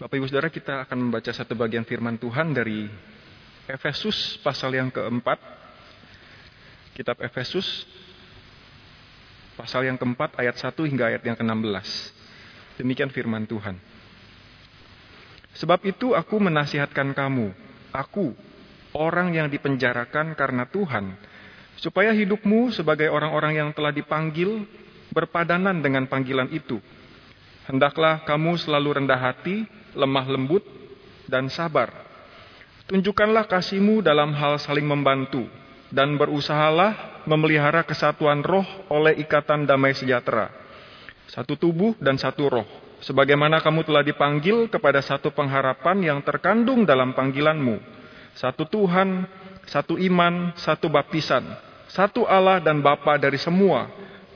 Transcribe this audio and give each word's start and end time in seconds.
Bapak 0.00 0.16
Ibu 0.16 0.32
Saudara 0.32 0.48
kita 0.48 0.88
akan 0.88 0.96
membaca 0.96 1.28
satu 1.28 1.52
bagian 1.52 1.84
firman 1.84 2.16
Tuhan 2.16 2.56
dari 2.56 2.88
Efesus 3.68 4.40
pasal 4.40 4.72
yang 4.72 4.88
keempat. 4.88 5.36
Kitab 6.96 7.20
Efesus 7.20 7.84
pasal 9.60 9.92
yang 9.92 10.00
keempat 10.00 10.40
ayat 10.40 10.56
1 10.56 10.72
hingga 10.88 11.04
ayat 11.12 11.20
yang 11.20 11.36
ke-16. 11.36 11.88
Demikian 12.80 13.12
firman 13.12 13.44
Tuhan. 13.44 13.76
Sebab 15.60 15.84
itu 15.84 16.16
aku 16.16 16.40
menasihatkan 16.40 17.12
kamu, 17.12 17.52
aku, 17.92 18.32
orang 18.96 19.36
yang 19.36 19.52
dipenjarakan 19.52 20.32
karena 20.32 20.64
Tuhan, 20.64 21.12
supaya 21.76 22.16
hidupmu 22.16 22.72
sebagai 22.72 23.12
orang-orang 23.12 23.52
yang 23.52 23.68
telah 23.76 23.92
dipanggil 23.92 24.64
berpadanan 25.12 25.84
dengan 25.84 26.08
panggilan 26.08 26.48
itu. 26.56 26.80
Hendaklah 27.70 28.26
kamu 28.26 28.58
selalu 28.58 28.98
rendah 28.98 29.14
hati, 29.14 29.62
lemah 29.94 30.26
lembut, 30.26 30.66
dan 31.30 31.46
sabar. 31.46 31.94
Tunjukkanlah 32.90 33.46
kasihmu 33.46 34.02
dalam 34.02 34.34
hal 34.34 34.58
saling 34.58 34.82
membantu, 34.82 35.46
dan 35.94 36.18
berusahalah 36.18 37.22
memelihara 37.30 37.86
kesatuan 37.86 38.42
roh 38.42 38.66
oleh 38.90 39.22
ikatan 39.22 39.70
damai 39.70 39.94
sejahtera. 39.94 40.50
Satu 41.30 41.54
tubuh 41.54 41.94
dan 42.02 42.18
satu 42.18 42.50
roh, 42.50 42.66
sebagaimana 43.06 43.62
kamu 43.62 43.86
telah 43.86 44.02
dipanggil 44.02 44.66
kepada 44.66 44.98
satu 44.98 45.30
pengharapan 45.30 46.02
yang 46.02 46.18
terkandung 46.26 46.82
dalam 46.82 47.14
panggilanmu. 47.14 47.78
Satu 48.34 48.66
Tuhan, 48.66 49.30
satu 49.70 49.94
iman, 49.94 50.58
satu 50.58 50.90
baptisan, 50.90 51.46
satu 51.86 52.26
Allah 52.26 52.58
dan 52.58 52.82
Bapa 52.82 53.14
dari 53.14 53.38
semua, 53.38 53.86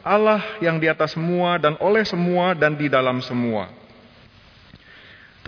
Allah 0.05 0.61
yang 0.61 0.77
di 0.77 0.85
atas 0.85 1.17
semua 1.17 1.57
dan 1.57 1.81
oleh 1.81 2.05
semua 2.05 2.53
dan 2.53 2.77
di 2.77 2.93
dalam 2.93 3.25
semua. 3.25 3.73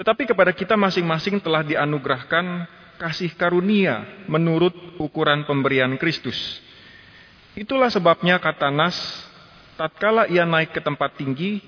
Tetapi 0.00 0.24
kepada 0.24 0.52
kita 0.56 0.80
masing-masing 0.80 1.40
telah 1.44 1.60
dianugerahkan 1.60 2.64
kasih 2.96 3.36
karunia 3.36 4.24
menurut 4.24 4.72
ukuran 4.96 5.44
pemberian 5.44 6.00
Kristus. 6.00 6.36
Itulah 7.56 7.92
sebabnya 7.92 8.36
kata 8.40 8.72
Nas, 8.72 8.96
tatkala 9.76 10.28
ia 10.28 10.44
naik 10.48 10.76
ke 10.76 10.80
tempat 10.80 11.16
tinggi, 11.16 11.60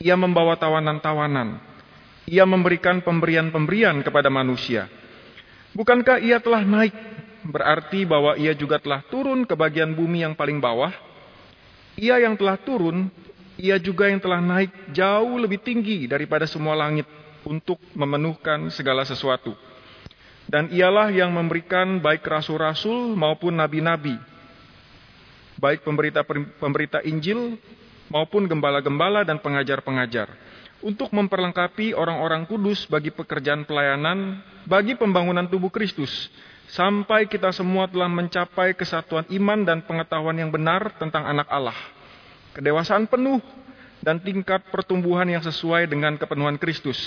ia 0.00 0.16
membawa 0.16 0.56
tawanan-tawanan. 0.56 1.60
Ia 2.28 2.44
memberikan 2.48 3.00
pemberian-pemberian 3.00 4.00
kepada 4.04 4.28
manusia. 4.28 4.88
Bukankah 5.72 6.20
ia 6.20 6.40
telah 6.40 6.64
naik? 6.64 6.92
Berarti 7.40 8.04
bahwa 8.04 8.36
ia 8.36 8.52
juga 8.52 8.76
telah 8.76 9.00
turun 9.08 9.48
ke 9.48 9.56
bagian 9.56 9.96
bumi 9.96 10.24
yang 10.24 10.36
paling 10.36 10.60
bawah. 10.60 10.92
Ia 11.98 12.22
yang 12.22 12.38
telah 12.38 12.58
turun, 12.60 13.10
ia 13.58 13.76
juga 13.80 14.08
yang 14.08 14.22
telah 14.22 14.38
naik 14.38 14.94
jauh 14.94 15.36
lebih 15.40 15.60
tinggi 15.60 16.06
daripada 16.06 16.46
semua 16.46 16.78
langit 16.78 17.08
untuk 17.44 17.80
memenuhkan 17.96 18.68
segala 18.72 19.04
sesuatu. 19.04 19.52
Dan 20.50 20.66
ialah 20.74 21.14
yang 21.14 21.30
memberikan 21.30 22.02
baik 22.02 22.26
rasul-rasul 22.26 23.14
maupun 23.14 23.54
nabi-nabi, 23.54 24.18
baik 25.62 25.86
pemberita-pemberita 25.86 27.06
Injil 27.06 27.54
maupun 28.10 28.50
gembala-gembala 28.50 29.22
dan 29.22 29.38
pengajar-pengajar, 29.38 30.26
untuk 30.82 31.14
memperlengkapi 31.14 31.94
orang-orang 31.94 32.48
kudus 32.50 32.88
bagi 32.90 33.14
pekerjaan 33.14 33.62
pelayanan, 33.62 34.42
bagi 34.66 34.98
pembangunan 34.98 35.46
tubuh 35.46 35.70
Kristus, 35.70 36.10
sampai 36.74 37.26
kita 37.26 37.50
semua 37.50 37.90
telah 37.90 38.06
mencapai 38.06 38.74
kesatuan 38.78 39.26
iman 39.30 39.66
dan 39.66 39.82
pengetahuan 39.82 40.38
yang 40.38 40.50
benar 40.54 40.94
tentang 40.98 41.26
anak 41.26 41.46
Allah. 41.50 41.76
Kedewasaan 42.54 43.06
penuh 43.06 43.38
dan 44.00 44.18
tingkat 44.22 44.64
pertumbuhan 44.72 45.28
yang 45.28 45.44
sesuai 45.44 45.86
dengan 45.90 46.16
kepenuhan 46.16 46.56
Kristus. 46.56 46.98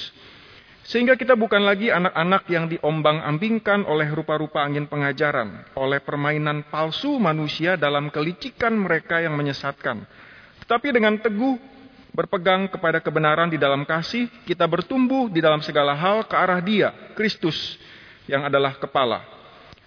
Sehingga 0.84 1.16
kita 1.16 1.40
bukan 1.40 1.64
lagi 1.64 1.88
anak-anak 1.88 2.44
yang 2.52 2.68
diombang-ambingkan 2.68 3.88
oleh 3.88 4.12
rupa-rupa 4.12 4.68
angin 4.68 4.84
pengajaran, 4.84 5.64
oleh 5.80 6.04
permainan 6.04 6.68
palsu 6.68 7.16
manusia 7.24 7.80
dalam 7.80 8.12
kelicikan 8.12 8.76
mereka 8.76 9.24
yang 9.24 9.32
menyesatkan. 9.40 10.04
Tetapi 10.68 10.92
dengan 10.92 11.16
teguh 11.24 11.56
berpegang 12.12 12.68
kepada 12.68 13.00
kebenaran 13.00 13.48
di 13.48 13.56
dalam 13.56 13.88
kasih, 13.88 14.28
kita 14.44 14.68
bertumbuh 14.68 15.32
di 15.32 15.40
dalam 15.40 15.64
segala 15.64 15.96
hal 15.96 16.28
ke 16.28 16.36
arah 16.36 16.60
Dia, 16.60 16.92
Kristus, 17.16 17.80
yang 18.28 18.44
adalah 18.44 18.76
kepala. 18.76 19.43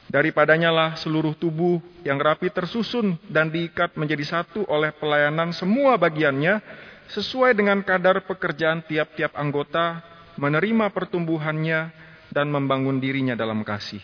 Daripadanya 0.07 0.71
lah 0.71 0.91
seluruh 0.95 1.35
tubuh 1.35 1.83
yang 2.07 2.23
rapi 2.23 2.47
tersusun 2.55 3.19
dan 3.27 3.51
diikat 3.51 3.99
menjadi 3.99 4.23
satu 4.23 4.63
oleh 4.71 4.95
pelayanan 4.95 5.51
semua 5.51 5.99
bagiannya, 5.99 6.63
sesuai 7.11 7.59
dengan 7.59 7.83
kadar 7.83 8.23
pekerjaan 8.23 8.87
tiap-tiap 8.87 9.35
anggota, 9.35 10.03
menerima 10.39 10.95
pertumbuhannya, 10.95 11.91
dan 12.31 12.47
membangun 12.51 13.03
dirinya 13.03 13.35
dalam 13.35 13.67
kasih. 13.67 14.03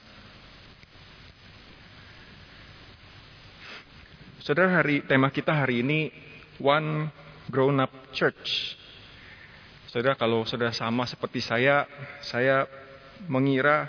Saudara, 4.42 4.82
hari 4.82 5.06
tema 5.06 5.30
kita 5.30 5.54
hari 5.54 5.86
ini 5.86 6.10
One 6.58 7.14
Grown 7.46 7.78
Up 7.78 7.94
Church. 8.10 8.74
Saudara, 9.86 10.18
kalau 10.18 10.42
saudara 10.42 10.74
sama 10.74 11.06
seperti 11.06 11.38
saya, 11.38 11.86
saya 12.26 12.66
mengira 13.30 13.86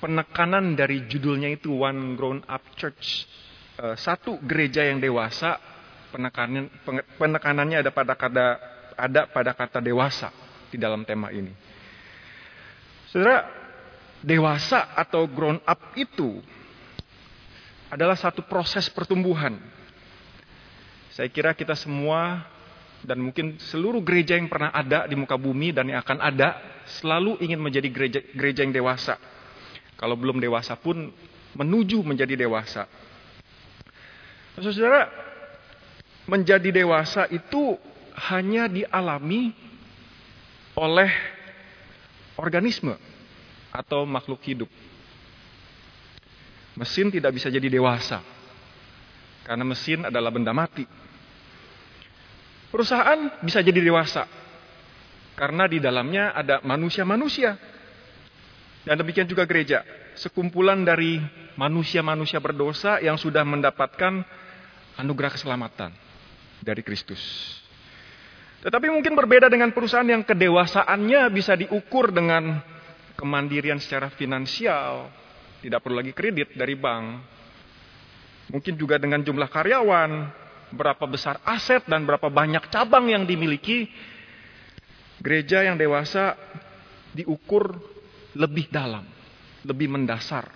penekanan 0.00 0.74
dari 0.74 1.04
judulnya 1.06 1.52
itu 1.52 1.76
One 1.76 2.16
Grown 2.16 2.40
Up 2.48 2.64
Church. 2.74 3.28
Eh, 3.78 3.96
satu 4.00 4.40
gereja 4.42 4.82
yang 4.84 4.98
dewasa 4.98 5.60
penekanan 6.10 6.66
penekanannya 7.14 7.86
ada 7.86 7.90
pada 7.94 8.18
kata 8.18 8.46
ada 8.98 9.30
pada 9.30 9.52
kata 9.54 9.78
dewasa 9.78 10.32
di 10.68 10.76
dalam 10.76 11.06
tema 11.06 11.30
ini. 11.30 11.54
Saudara, 13.10 13.46
dewasa 14.22 14.92
atau 14.94 15.26
grown 15.26 15.58
up 15.64 15.96
itu 15.96 16.38
adalah 17.90 18.14
satu 18.14 18.46
proses 18.46 18.86
pertumbuhan. 18.92 19.58
Saya 21.10 21.26
kira 21.26 21.56
kita 21.58 21.74
semua 21.74 22.46
dan 23.02 23.18
mungkin 23.18 23.58
seluruh 23.58 24.04
gereja 24.04 24.38
yang 24.38 24.46
pernah 24.46 24.70
ada 24.70 25.08
di 25.08 25.16
muka 25.18 25.34
bumi 25.34 25.74
dan 25.74 25.90
yang 25.90 26.04
akan 26.04 26.22
ada 26.22 26.60
selalu 27.00 27.40
ingin 27.42 27.58
menjadi 27.58 27.88
gereja, 27.90 28.20
gereja 28.30 28.62
yang 28.62 28.76
dewasa. 28.76 29.18
Kalau 30.00 30.16
belum 30.16 30.40
dewasa 30.40 30.80
pun 30.80 31.12
menuju 31.52 32.00
menjadi 32.00 32.32
dewasa. 32.40 32.88
Saudara, 34.56 35.12
menjadi 36.24 36.72
dewasa 36.72 37.28
itu 37.28 37.76
hanya 38.32 38.64
dialami 38.64 39.52
oleh 40.72 41.12
organisme 42.40 42.96
atau 43.68 44.08
makhluk 44.08 44.40
hidup. 44.48 44.70
Mesin 46.80 47.12
tidak 47.12 47.36
bisa 47.36 47.52
jadi 47.52 47.68
dewasa 47.68 48.24
karena 49.44 49.64
mesin 49.68 50.08
adalah 50.08 50.32
benda 50.32 50.54
mati. 50.56 50.88
Perusahaan 52.70 53.42
bisa 53.42 53.60
jadi 53.60 53.82
dewasa 53.82 54.24
karena 55.34 55.66
di 55.66 55.82
dalamnya 55.82 56.32
ada 56.32 56.62
manusia-manusia. 56.62 57.58
Dan 58.80 58.96
demikian 58.96 59.28
juga 59.28 59.44
gereja, 59.44 59.84
sekumpulan 60.16 60.80
dari 60.80 61.20
manusia-manusia 61.60 62.40
berdosa 62.40 62.96
yang 63.04 63.20
sudah 63.20 63.44
mendapatkan 63.44 64.24
anugerah 64.96 65.36
keselamatan 65.36 65.92
dari 66.64 66.80
Kristus. 66.80 67.20
Tetapi 68.60 68.92
mungkin 68.92 69.16
berbeda 69.16 69.48
dengan 69.48 69.72
perusahaan 69.72 70.04
yang 70.04 70.24
kedewasaannya 70.24 71.20
bisa 71.32 71.56
diukur 71.56 72.12
dengan 72.12 72.60
kemandirian 73.16 73.80
secara 73.80 74.12
finansial, 74.12 75.08
tidak 75.60 75.80
perlu 75.84 76.00
lagi 76.00 76.12
kredit 76.16 76.56
dari 76.56 76.76
bank. 76.76 77.24
Mungkin 78.52 78.74
juga 78.76 78.96
dengan 78.96 79.20
jumlah 79.24 79.48
karyawan, 79.48 80.10
berapa 80.72 81.04
besar 81.08 81.40
aset 81.44 81.84
dan 81.84 82.04
berapa 82.08 82.28
banyak 82.28 82.68
cabang 82.72 83.08
yang 83.12 83.24
dimiliki. 83.24 83.88
Gereja 85.20 85.60
yang 85.64 85.76
dewasa 85.76 86.32
diukur 87.12 87.76
lebih 88.36 88.70
dalam, 88.70 89.02
lebih 89.66 89.90
mendasar 89.90 90.46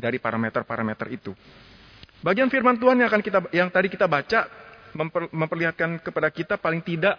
dari 0.00 0.16
parameter-parameter 0.18 1.06
itu. 1.12 1.32
Bagian 2.20 2.52
firman 2.52 2.76
Tuhan 2.76 3.00
yang 3.00 3.08
akan 3.08 3.22
kita 3.24 3.38
yang 3.52 3.68
tadi 3.72 3.88
kita 3.88 4.04
baca 4.04 4.48
memper, 4.92 5.30
memperlihatkan 5.32 6.02
kepada 6.04 6.28
kita 6.28 6.54
paling 6.60 6.84
tidak 6.84 7.16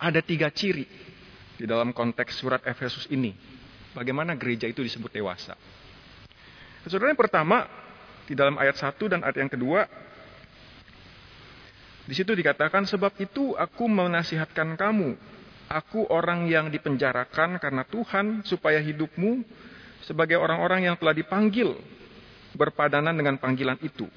ada 0.00 0.20
tiga 0.24 0.48
ciri 0.48 0.88
di 1.60 1.64
dalam 1.68 1.92
konteks 1.92 2.40
surat 2.40 2.64
Efesus 2.64 3.04
ini. 3.12 3.36
Bagaimana 3.92 4.38
gereja 4.38 4.64
itu 4.70 4.80
disebut 4.80 5.12
dewasa. 5.12 5.58
Saudara 6.86 7.12
yang 7.12 7.20
pertama, 7.20 7.68
di 8.24 8.32
dalam 8.32 8.56
ayat 8.56 8.78
1 8.78 8.96
dan 9.10 9.20
ayat 9.20 9.36
yang 9.36 9.50
kedua, 9.52 9.84
di 12.08 12.14
situ 12.16 12.32
dikatakan, 12.32 12.88
sebab 12.88 13.12
itu 13.20 13.52
aku 13.58 13.84
menasihatkan 13.84 14.78
kamu, 14.80 15.18
aku 15.70 16.10
orang 16.10 16.50
yang 16.50 16.66
dipenjarakan 16.66 17.62
karena 17.62 17.86
Tuhan, 17.86 18.42
supaya 18.42 18.82
hidupmu 18.82 19.46
sebagai 20.02 20.34
orang-orang 20.34 20.90
yang 20.90 20.98
telah 20.98 21.14
dipanggil 21.14 21.78
berpadanan 22.58 23.14
dengan 23.14 23.38
panggilan 23.38 23.78
itu. 23.78 24.10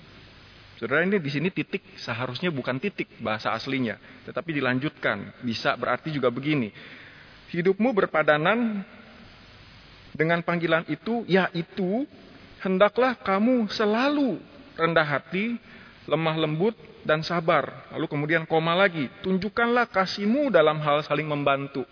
Saudara 0.81 1.05
ini 1.05 1.21
di 1.21 1.29
sini 1.29 1.53
titik 1.53 1.85
seharusnya 2.01 2.49
bukan 2.49 2.81
titik 2.81 3.05
bahasa 3.21 3.53
aslinya, 3.53 4.01
tetapi 4.25 4.57
dilanjutkan. 4.57 5.45
Bisa 5.45 5.77
berarti 5.77 6.09
juga 6.09 6.33
begini. 6.33 6.73
hidupmu 7.53 7.93
berpadanan 7.93 8.81
dengan 10.17 10.41
panggilan 10.41 10.89
itu, 10.89 11.21
yaitu 11.29 12.09
hendaklah 12.65 13.13
kamu 13.13 13.69
selalu 13.69 14.41
rendah 14.73 15.05
hati, 15.05 15.61
lemah 16.09 16.33
lembut, 16.33 16.73
dan 17.03 17.21
sabar. 17.21 17.87
Lalu 17.91 18.07
kemudian 18.07 18.43
koma 18.47 18.73
lagi, 18.73 19.11
tunjukkanlah 19.21 19.91
kasihmu 19.91 20.49
dalam 20.49 20.79
hal 20.79 21.03
saling 21.03 21.27
membantu. 21.27 21.83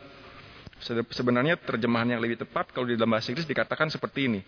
Sebenarnya 1.14 1.62
terjemahan 1.62 2.10
yang 2.10 2.22
lebih 2.24 2.42
tepat 2.42 2.74
kalau 2.74 2.90
di 2.90 2.98
dalam 2.98 3.14
bahasa 3.14 3.30
Inggris 3.30 3.46
dikatakan 3.46 3.94
seperti 3.94 4.26
ini. 4.26 4.42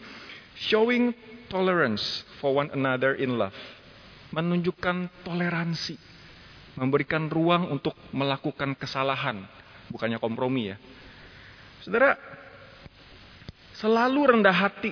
Showing 0.57 1.13
tolerance 1.45 2.25
for 2.41 2.57
one 2.57 2.73
another 2.73 3.13
in 3.13 3.37
love. 3.37 3.53
Menunjukkan 4.33 5.21
toleransi. 5.21 5.93
Memberikan 6.73 7.29
ruang 7.29 7.69
untuk 7.69 7.93
melakukan 8.09 8.73
kesalahan. 8.73 9.45
Bukannya 9.93 10.17
kompromi 10.17 10.73
ya. 10.73 10.77
Saudara, 11.85 12.17
selalu 13.77 14.33
rendah 14.33 14.57
hati. 14.57 14.89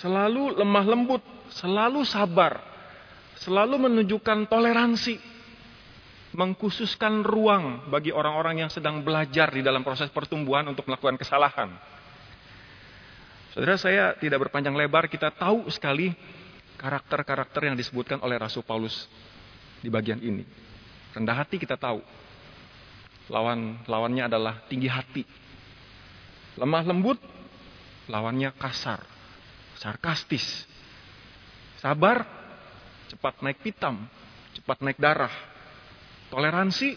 Selalu 0.00 0.56
lemah 0.56 0.86
lembut. 0.88 1.20
Selalu 1.52 2.08
sabar. 2.08 2.69
Selalu 3.40 3.88
menunjukkan 3.88 4.52
toleransi 4.52 5.16
mengkhususkan 6.30 7.26
ruang 7.26 7.90
bagi 7.90 8.14
orang-orang 8.14 8.62
yang 8.62 8.70
sedang 8.70 9.02
belajar 9.02 9.50
di 9.50 9.66
dalam 9.66 9.82
proses 9.82 10.12
pertumbuhan 10.14 10.62
untuk 10.70 10.86
melakukan 10.86 11.18
kesalahan. 11.18 11.74
Saudara 13.50 13.74
saya 13.74 14.14
tidak 14.14 14.46
berpanjang 14.46 14.78
lebar, 14.78 15.10
kita 15.10 15.34
tahu 15.34 15.66
sekali 15.74 16.14
karakter-karakter 16.78 17.66
yang 17.66 17.74
disebutkan 17.74 18.22
oleh 18.22 18.38
Rasul 18.38 18.62
Paulus 18.62 19.10
di 19.82 19.90
bagian 19.90 20.22
ini. 20.22 20.46
Rendah 21.10 21.42
hati 21.42 21.58
kita 21.58 21.74
tahu. 21.74 21.98
Lawan 23.26 23.82
lawannya 23.90 24.30
adalah 24.30 24.62
tinggi 24.70 24.86
hati. 24.86 25.26
Lemah 26.54 26.86
lembut 26.86 27.18
lawannya 28.06 28.54
kasar, 28.54 29.02
sarkastis. 29.82 30.66
Sabar 31.82 32.39
cepat 33.10 33.42
naik 33.42 33.58
pitam, 33.60 34.06
cepat 34.54 34.78
naik 34.86 35.02
darah 35.02 35.50
Toleransi 36.30 36.94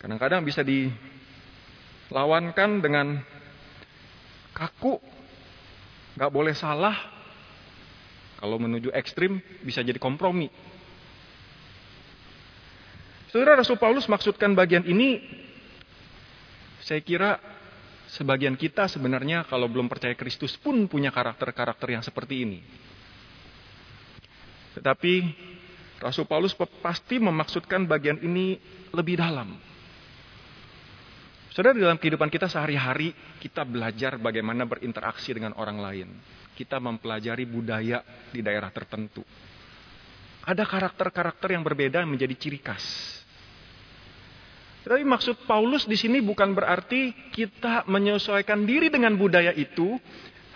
kadang-kadang 0.00 0.40
bisa 0.48 0.64
dilawankan 0.64 2.80
dengan 2.80 3.20
kaku, 4.56 4.96
nggak 6.16 6.32
boleh 6.32 6.56
salah. 6.56 6.96
Kalau 8.36 8.60
menuju 8.60 8.92
ekstrim 8.92 9.40
bisa 9.64 9.80
jadi 9.84 9.98
kompromi. 10.00 10.48
Saudara 13.32 13.56
Rasul 13.60 13.76
Paulus 13.76 14.08
maksudkan 14.08 14.56
bagian 14.56 14.84
ini, 14.88 15.20
saya 16.80 17.00
kira 17.04 17.40
sebagian 18.12 18.56
kita 18.56 18.88
sebenarnya 18.88 19.44
kalau 19.48 19.68
belum 19.68 19.88
percaya 19.88 20.14
Kristus 20.16 20.56
pun 20.56 20.88
punya 20.88 21.10
karakter-karakter 21.12 21.90
yang 21.92 22.02
seperti 22.04 22.42
ini. 22.48 22.60
Tetapi 24.76 25.12
Rasul 25.96 26.28
Paulus 26.28 26.52
pasti 26.84 27.16
memaksudkan 27.16 27.88
bagian 27.88 28.20
ini 28.20 28.60
lebih 28.92 29.16
dalam. 29.16 29.56
Saudara, 31.56 31.72
dalam 31.72 31.96
kehidupan 31.96 32.28
kita 32.28 32.52
sehari-hari, 32.52 33.16
kita 33.40 33.64
belajar 33.64 34.20
bagaimana 34.20 34.68
berinteraksi 34.68 35.32
dengan 35.32 35.56
orang 35.56 35.80
lain. 35.80 36.08
Kita 36.52 36.76
mempelajari 36.76 37.48
budaya 37.48 38.04
di 38.28 38.44
daerah 38.44 38.68
tertentu. 38.68 39.24
Ada 40.44 40.68
karakter-karakter 40.68 41.56
yang 41.56 41.64
berbeda 41.64 42.04
yang 42.04 42.12
menjadi 42.12 42.36
ciri 42.36 42.60
khas. 42.60 42.84
Tapi 44.84 45.02
maksud 45.02 45.48
Paulus 45.48 45.88
di 45.88 45.96
sini 45.98 46.20
bukan 46.20 46.52
berarti 46.52 47.10
kita 47.32 47.88
menyesuaikan 47.88 48.62
diri 48.62 48.92
dengan 48.92 49.16
budaya 49.16 49.50
itu 49.50 49.98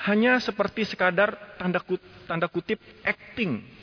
hanya 0.06 0.38
seperti 0.38 0.86
sekadar 0.86 1.56
tanda 1.58 2.46
kutip 2.46 2.78
acting 3.02 3.79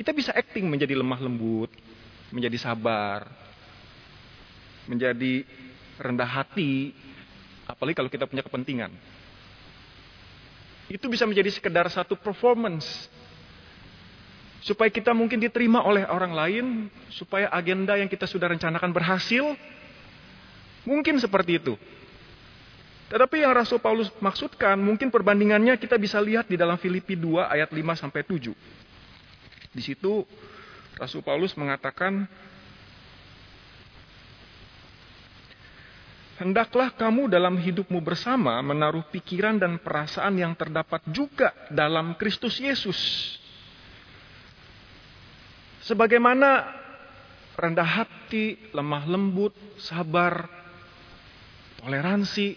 kita 0.00 0.16
bisa 0.16 0.32
acting 0.32 0.64
menjadi 0.64 0.96
lemah 0.96 1.20
lembut, 1.20 1.68
menjadi 2.32 2.56
sabar, 2.56 3.28
menjadi 4.88 5.44
rendah 6.00 6.24
hati, 6.24 6.96
apalagi 7.68 8.00
kalau 8.00 8.08
kita 8.08 8.24
punya 8.24 8.40
kepentingan. 8.40 8.88
Itu 10.88 11.04
bisa 11.12 11.28
menjadi 11.28 11.52
sekedar 11.52 11.84
satu 11.92 12.16
performance. 12.16 12.88
Supaya 14.64 14.88
kita 14.88 15.12
mungkin 15.12 15.36
diterima 15.36 15.84
oleh 15.84 16.08
orang 16.08 16.32
lain, 16.32 16.66
supaya 17.12 17.52
agenda 17.52 18.00
yang 18.00 18.08
kita 18.08 18.24
sudah 18.24 18.48
rencanakan 18.48 18.96
berhasil, 18.96 19.52
mungkin 20.88 21.20
seperti 21.20 21.60
itu. 21.60 21.76
Tetapi 23.12 23.44
yang 23.44 23.52
Rasul 23.52 23.84
Paulus 23.84 24.08
maksudkan, 24.16 24.80
mungkin 24.80 25.12
perbandingannya 25.12 25.76
kita 25.76 26.00
bisa 26.00 26.16
lihat 26.24 26.48
di 26.48 26.56
dalam 26.56 26.80
Filipi 26.80 27.20
2 27.20 27.52
ayat 27.52 27.68
5 27.68 28.00
sampai 28.00 28.24
7. 28.24 28.79
Di 29.70 29.82
situ 29.82 30.26
Rasul 30.98 31.22
Paulus 31.22 31.54
mengatakan, 31.54 32.26
Hendaklah 36.40 36.96
kamu 36.96 37.28
dalam 37.28 37.60
hidupmu 37.60 38.00
bersama 38.00 38.56
menaruh 38.64 39.04
pikiran 39.12 39.60
dan 39.60 39.76
perasaan 39.76 40.40
yang 40.40 40.56
terdapat 40.56 41.04
juga 41.12 41.52
dalam 41.68 42.16
Kristus 42.16 42.56
Yesus. 42.56 42.96
Sebagaimana 45.84 46.64
rendah 47.60 47.84
hati, 47.84 48.56
lemah 48.72 49.04
lembut, 49.04 49.52
sabar, 49.76 50.48
toleransi 51.84 52.56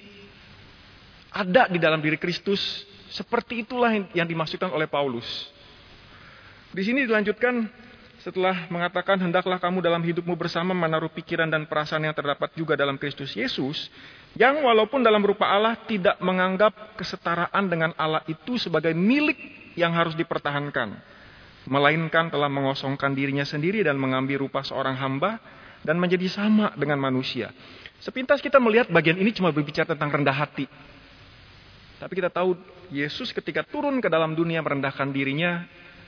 ada 1.36 1.68
di 1.68 1.76
dalam 1.76 2.00
diri 2.00 2.16
Kristus, 2.16 2.88
seperti 3.12 3.68
itulah 3.68 3.92
yang 4.16 4.24
dimaksudkan 4.24 4.72
oleh 4.72 4.88
Paulus. 4.88 5.28
Di 6.74 6.82
sini 6.82 7.06
dilanjutkan 7.06 7.70
setelah 8.18 8.66
mengatakan 8.74 9.22
hendaklah 9.22 9.62
kamu 9.62 9.84
dalam 9.84 10.02
hidupmu 10.02 10.34
bersama 10.34 10.74
menaruh 10.74 11.12
pikiran 11.14 11.46
dan 11.46 11.70
perasaan 11.70 12.02
yang 12.02 12.18
terdapat 12.18 12.50
juga 12.58 12.74
dalam 12.74 12.98
Kristus 12.98 13.38
Yesus, 13.38 13.94
yang 14.34 14.58
walaupun 14.66 15.06
dalam 15.06 15.22
rupa 15.22 15.46
Allah 15.46 15.78
tidak 15.86 16.18
menganggap 16.18 16.98
kesetaraan 16.98 17.70
dengan 17.70 17.94
Allah 17.94 18.26
itu 18.26 18.58
sebagai 18.58 18.90
milik 18.98 19.38
yang 19.78 19.94
harus 19.94 20.18
dipertahankan, 20.18 20.98
melainkan 21.70 22.34
telah 22.34 22.50
mengosongkan 22.50 23.14
dirinya 23.14 23.46
sendiri 23.46 23.86
dan 23.86 24.00
mengambil 24.02 24.42
rupa 24.42 24.66
seorang 24.66 24.98
hamba 24.98 25.38
dan 25.86 26.02
menjadi 26.02 26.26
sama 26.32 26.74
dengan 26.74 26.98
manusia. 26.98 27.54
Sepintas 28.02 28.42
kita 28.42 28.58
melihat 28.58 28.90
bagian 28.90 29.22
ini 29.22 29.30
cuma 29.30 29.54
berbicara 29.54 29.94
tentang 29.94 30.10
rendah 30.10 30.34
hati. 30.34 30.66
Tapi 32.02 32.14
kita 32.18 32.34
tahu 32.34 32.58
Yesus 32.90 33.30
ketika 33.30 33.62
turun 33.62 34.02
ke 34.02 34.10
dalam 34.10 34.34
dunia 34.34 34.60
merendahkan 34.60 35.12
dirinya, 35.12 35.64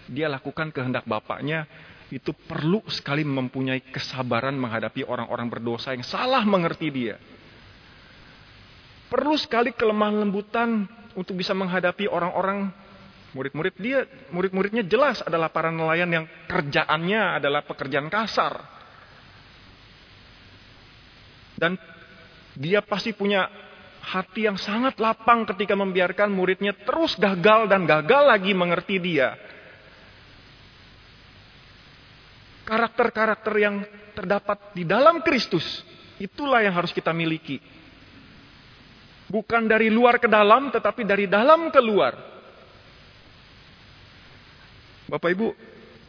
dia 0.10 0.30
lakukan 0.30 0.70
kehendak 0.70 1.06
Bapaknya, 1.06 1.66
itu 2.14 2.32
perlu 2.34 2.86
sekali 2.86 3.26
mempunyai 3.26 3.82
kesabaran 3.90 4.54
menghadapi 4.54 5.02
orang-orang 5.06 5.50
berdosa 5.50 5.94
yang 5.98 6.06
salah 6.06 6.46
mengerti 6.46 6.88
dia. 6.94 7.18
Perlu 9.10 9.38
sekali 9.38 9.74
kelemahan 9.74 10.22
lembutan 10.22 10.86
untuk 11.18 11.38
bisa 11.40 11.56
menghadapi 11.58 12.06
orang-orang 12.10 12.70
murid-murid 13.36 13.76
dia, 13.78 14.08
murid-muridnya 14.32 14.84
jelas 14.86 15.20
adalah 15.26 15.52
para 15.52 15.70
nelayan 15.74 16.08
yang 16.08 16.26
kerjaannya 16.48 17.42
adalah 17.42 17.66
pekerjaan 17.66 18.08
kasar. 18.08 18.64
Dan 21.56 21.80
dia 22.56 22.84
pasti 22.84 23.16
punya 23.16 23.48
hati 24.06 24.46
yang 24.46 24.56
sangat 24.60 25.02
lapang 25.02 25.44
ketika 25.50 25.74
membiarkan 25.74 26.30
muridnya 26.30 26.78
terus 26.86 27.18
gagal 27.18 27.66
dan 27.68 27.84
gagal 27.90 28.24
lagi 28.30 28.52
mengerti 28.54 29.02
dia. 29.02 29.34
Karakter-karakter 32.66 33.54
yang 33.62 33.86
terdapat 34.18 34.74
di 34.74 34.84
dalam 34.84 35.22
Kristus, 35.22 35.64
itulah 36.18 36.66
yang 36.66 36.74
harus 36.74 36.92
kita 36.92 37.14
miliki. 37.14 37.62
Bukan 39.30 39.66
dari 39.66 39.90
luar 39.90 40.18
ke 40.22 40.30
dalam, 40.30 40.70
tetapi 40.74 41.06
dari 41.06 41.26
dalam 41.26 41.70
ke 41.70 41.82
luar. 41.82 42.14
Bapak 45.06 45.30
Ibu, 45.30 45.48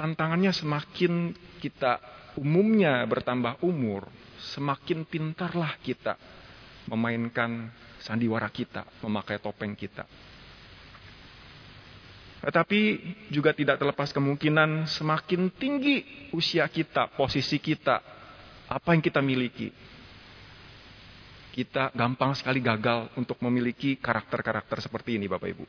tantangannya 0.00 0.52
semakin 0.56 1.32
kita 1.60 2.00
umumnya 2.40 3.04
bertambah 3.04 3.60
umur, 3.64 4.08
semakin 4.56 5.04
pintarlah 5.04 5.76
kita 5.80 6.16
memainkan 6.88 7.72
sandiwara 8.00 8.48
kita, 8.52 8.86
memakai 9.02 9.42
topeng 9.42 9.74
kita. 9.74 10.06
Tetapi 12.46 12.80
juga 13.34 13.50
tidak 13.50 13.82
terlepas 13.82 14.14
kemungkinan 14.14 14.86
semakin 14.86 15.50
tinggi 15.50 16.30
usia 16.30 16.62
kita, 16.70 17.10
posisi 17.18 17.58
kita, 17.58 17.98
apa 18.70 18.94
yang 18.94 19.02
kita 19.02 19.18
miliki. 19.18 19.74
Kita 21.50 21.90
gampang 21.90 22.38
sekali 22.38 22.62
gagal 22.62 23.10
untuk 23.18 23.42
memiliki 23.42 23.98
karakter-karakter 23.98 24.78
seperti 24.78 25.18
ini 25.18 25.26
Bapak 25.26 25.48
Ibu. 25.58 25.64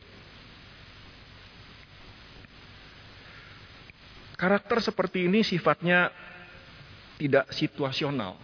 Karakter 4.38 4.78
seperti 4.78 5.26
ini 5.26 5.42
sifatnya 5.42 6.14
tidak 7.18 7.50
situasional. 7.58 8.38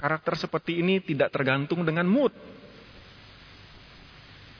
Karakter 0.00 0.40
seperti 0.40 0.80
ini 0.80 1.04
tidak 1.04 1.28
tergantung 1.28 1.84
dengan 1.84 2.08
mood. 2.08 2.32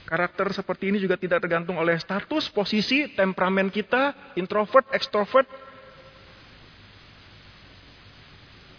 Karakter 0.05 0.53
seperti 0.53 0.93
ini 0.93 1.01
juga 1.01 1.17
tidak 1.17 1.41
tergantung 1.41 1.81
oleh 1.81 1.97
status, 1.97 2.45
posisi, 2.53 3.09
temperamen 3.17 3.73
kita, 3.73 4.33
introvert, 4.37 4.85
extrovert, 4.93 5.49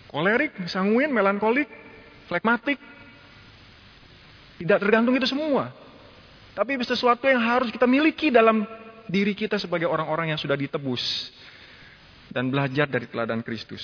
kolerik, 0.06 0.54
sanguin, 0.70 1.10
melankolik, 1.10 1.66
flekmatik. 2.30 2.78
Tidak 4.56 4.78
tergantung 4.78 5.18
itu 5.18 5.26
semua. 5.26 5.74
Tapi 6.56 6.78
sesuatu 6.80 7.28
yang 7.28 7.42
harus 7.42 7.68
kita 7.68 7.84
miliki 7.84 8.32
dalam 8.32 8.64
diri 9.10 9.34
kita 9.36 9.58
sebagai 9.60 9.90
orang-orang 9.90 10.32
yang 10.32 10.40
sudah 10.40 10.56
ditebus 10.56 11.34
dan 12.32 12.48
belajar 12.48 12.88
dari 12.88 13.04
teladan 13.10 13.42
Kristus. 13.42 13.82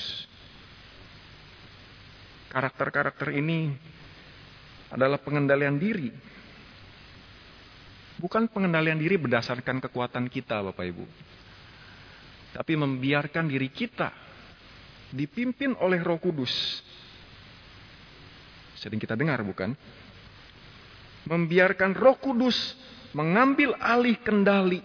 Karakter-karakter 2.49 3.33
ini 3.33 3.73
adalah 4.93 5.17
pengendalian 5.21 5.77
diri. 5.77 6.13
Bukan 8.23 8.47
pengendalian 8.47 9.03
diri 9.03 9.19
berdasarkan 9.19 9.83
kekuatan 9.83 10.31
kita, 10.31 10.63
Bapak 10.63 10.87
Ibu. 10.87 11.05
Tapi 12.55 12.73
membiarkan 12.79 13.51
diri 13.51 13.67
kita 13.67 14.15
dipimpin 15.11 15.75
oleh 15.83 15.99
Roh 15.99 16.23
Kudus. 16.23 16.55
Sering 18.79 19.03
kita 19.03 19.19
dengar, 19.19 19.43
bukan? 19.43 19.75
membiarkan 21.27 21.95
Roh 21.95 22.19
Kudus 22.19 22.75
mengambil 23.13 23.77
alih 23.79 24.17
kendali, 24.19 24.81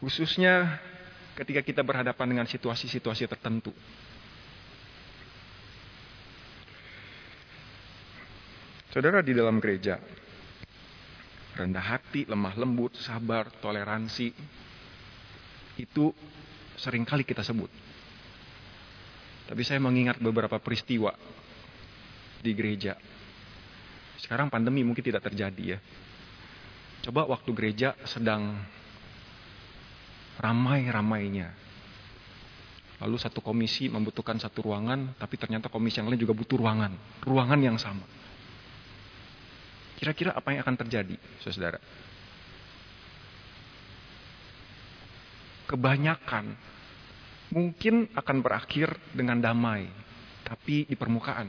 khususnya 0.00 0.80
ketika 1.36 1.60
kita 1.60 1.82
berhadapan 1.84 2.34
dengan 2.34 2.46
situasi-situasi 2.48 3.28
tertentu. 3.28 3.70
Saudara 8.94 9.26
di 9.26 9.34
dalam 9.34 9.58
gereja, 9.58 9.98
rendah 11.54 11.82
hati, 11.82 12.26
lemah 12.26 12.54
lembut, 12.58 12.98
sabar, 12.98 13.48
toleransi, 13.62 14.34
itu 15.78 16.10
sering 16.78 17.06
kali 17.06 17.22
kita 17.22 17.42
sebut. 17.46 17.70
Tapi 19.44 19.62
saya 19.62 19.78
mengingat 19.78 20.18
beberapa 20.18 20.58
peristiwa 20.58 21.14
di 22.42 22.52
gereja 22.52 22.96
sekarang 24.24 24.48
pandemi 24.48 24.80
mungkin 24.80 25.04
tidak 25.04 25.28
terjadi 25.28 25.76
ya. 25.76 25.78
Coba 27.04 27.28
waktu 27.28 27.52
gereja 27.52 27.92
sedang 28.08 28.56
ramai-ramainya. 30.40 31.52
Lalu 33.04 33.20
satu 33.20 33.44
komisi 33.44 33.92
membutuhkan 33.92 34.40
satu 34.40 34.64
ruangan, 34.64 35.12
tapi 35.20 35.36
ternyata 35.36 35.68
komisi 35.68 36.00
yang 36.00 36.08
lain 36.08 36.16
juga 36.16 36.32
butuh 36.32 36.56
ruangan. 36.56 36.96
Ruangan 37.20 37.60
yang 37.60 37.76
sama. 37.76 38.08
Kira-kira 40.04 40.36
apa 40.36 40.52
yang 40.52 40.60
akan 40.60 40.76
terjadi, 40.84 41.16
saudara? 41.40 41.80
Kebanyakan 45.64 46.52
mungkin 47.48 48.12
akan 48.12 48.36
berakhir 48.44 48.92
dengan 49.16 49.40
damai, 49.40 49.88
tapi 50.44 50.84
di 50.84 50.92
permukaan. 50.92 51.48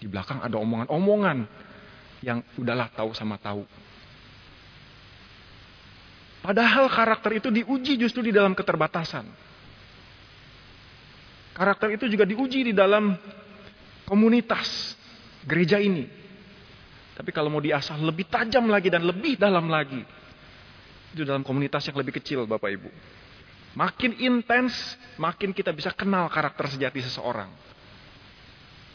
Di 0.00 0.08
belakang 0.08 0.40
ada 0.40 0.56
omongan-omongan 0.56 1.44
yang 2.24 2.40
udahlah 2.56 2.88
tahu 2.96 3.12
sama 3.12 3.36
tahu. 3.36 3.68
Padahal 6.40 6.88
karakter 6.88 7.36
itu 7.36 7.52
diuji 7.52 8.00
justru 8.00 8.24
di 8.24 8.32
dalam 8.32 8.56
keterbatasan. 8.56 9.28
Karakter 11.52 12.00
itu 12.00 12.08
juga 12.08 12.24
diuji 12.24 12.72
di 12.72 12.72
dalam 12.72 13.12
komunitas 14.08 14.96
gereja 15.44 15.76
ini. 15.76 16.24
Tapi 17.16 17.30
kalau 17.32 17.48
mau 17.48 17.64
diasah 17.64 17.96
lebih 17.96 18.28
tajam 18.28 18.68
lagi 18.68 18.92
dan 18.92 19.08
lebih 19.08 19.40
dalam 19.40 19.72
lagi, 19.72 20.04
itu 21.16 21.24
dalam 21.24 21.40
komunitas 21.40 21.88
yang 21.88 21.96
lebih 21.96 22.20
kecil 22.20 22.44
Bapak 22.44 22.68
Ibu. 22.76 22.92
Makin 23.76 24.20
intens, 24.20 24.72
makin 25.16 25.56
kita 25.56 25.72
bisa 25.72 25.92
kenal 25.96 26.28
karakter 26.28 26.68
sejati 26.68 27.00
seseorang. 27.00 27.48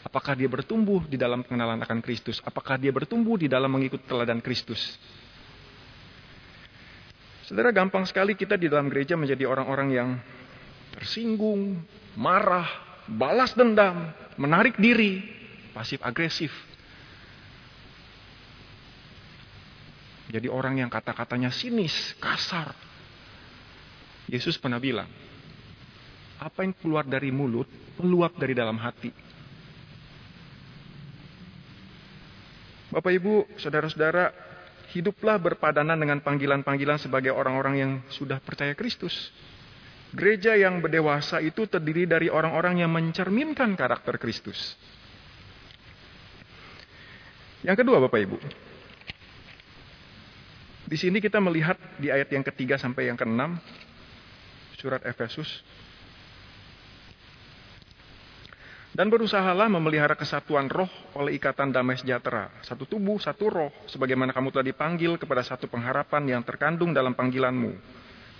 Apakah 0.02 0.34
dia 0.34 0.50
bertumbuh 0.50 1.06
di 1.06 1.14
dalam 1.14 1.46
pengenalan 1.46 1.78
akan 1.82 1.98
Kristus? 2.02 2.42
Apakah 2.42 2.78
dia 2.78 2.90
bertumbuh 2.90 3.38
di 3.38 3.46
dalam 3.46 3.70
mengikuti 3.70 4.02
teladan 4.06 4.42
Kristus? 4.42 4.78
Saudara, 7.46 7.70
gampang 7.74 8.06
sekali 8.06 8.34
kita 8.34 8.58
di 8.58 8.66
dalam 8.70 8.90
gereja 8.90 9.18
menjadi 9.18 9.46
orang-orang 9.46 9.88
yang 9.94 10.08
tersinggung, 10.94 11.78
marah, 12.18 12.66
balas 13.06 13.54
dendam, 13.54 14.10
menarik 14.38 14.78
diri, 14.78 15.22
pasif 15.74 16.02
agresif. 16.02 16.50
Jadi 20.32 20.48
orang 20.48 20.80
yang 20.80 20.88
kata-katanya 20.88 21.52
sinis, 21.52 22.16
kasar. 22.16 22.72
Yesus 24.32 24.56
pernah 24.56 24.80
bilang, 24.80 25.04
apa 26.40 26.64
yang 26.64 26.72
keluar 26.72 27.04
dari 27.04 27.28
mulut, 27.28 27.68
meluap 28.00 28.32
dari 28.40 28.56
dalam 28.56 28.80
hati. 28.80 29.12
Bapak 32.88 33.12
Ibu, 33.12 33.60
saudara-saudara, 33.60 34.32
hiduplah 34.96 35.36
berpadanan 35.36 36.00
dengan 36.00 36.24
panggilan-panggilan 36.24 36.96
sebagai 36.96 37.36
orang-orang 37.36 37.74
yang 37.76 37.92
sudah 38.08 38.40
percaya 38.40 38.72
Kristus. 38.72 39.12
Gereja 40.16 40.56
yang 40.56 40.80
berdewasa 40.80 41.40
itu 41.44 41.64
terdiri 41.68 42.04
dari 42.08 42.28
orang-orang 42.32 42.84
yang 42.84 42.92
mencerminkan 42.92 43.76
karakter 43.76 44.16
Kristus. 44.16 44.76
Yang 47.64 47.84
kedua, 47.84 48.00
Bapak 48.00 48.20
Ibu. 48.20 48.36
Di 50.92 51.00
sini 51.00 51.24
kita 51.24 51.40
melihat 51.40 51.80
di 51.96 52.12
ayat 52.12 52.28
yang 52.28 52.44
ketiga 52.44 52.76
sampai 52.76 53.08
yang 53.08 53.16
keenam, 53.16 53.56
surat 54.76 55.00
Efesus. 55.08 55.48
Dan 58.92 59.08
berusahalah 59.08 59.72
memelihara 59.72 60.12
kesatuan 60.12 60.68
roh 60.68 60.92
oleh 61.16 61.40
ikatan 61.40 61.72
damai 61.72 61.96
sejahtera. 61.96 62.52
Satu 62.60 62.84
tubuh, 62.84 63.16
satu 63.16 63.48
roh, 63.48 63.72
sebagaimana 63.88 64.36
kamu 64.36 64.52
telah 64.52 64.68
dipanggil 64.68 65.16
kepada 65.16 65.40
satu 65.40 65.64
pengharapan 65.64 66.28
yang 66.28 66.44
terkandung 66.44 66.92
dalam 66.92 67.16
panggilanmu. 67.16 67.72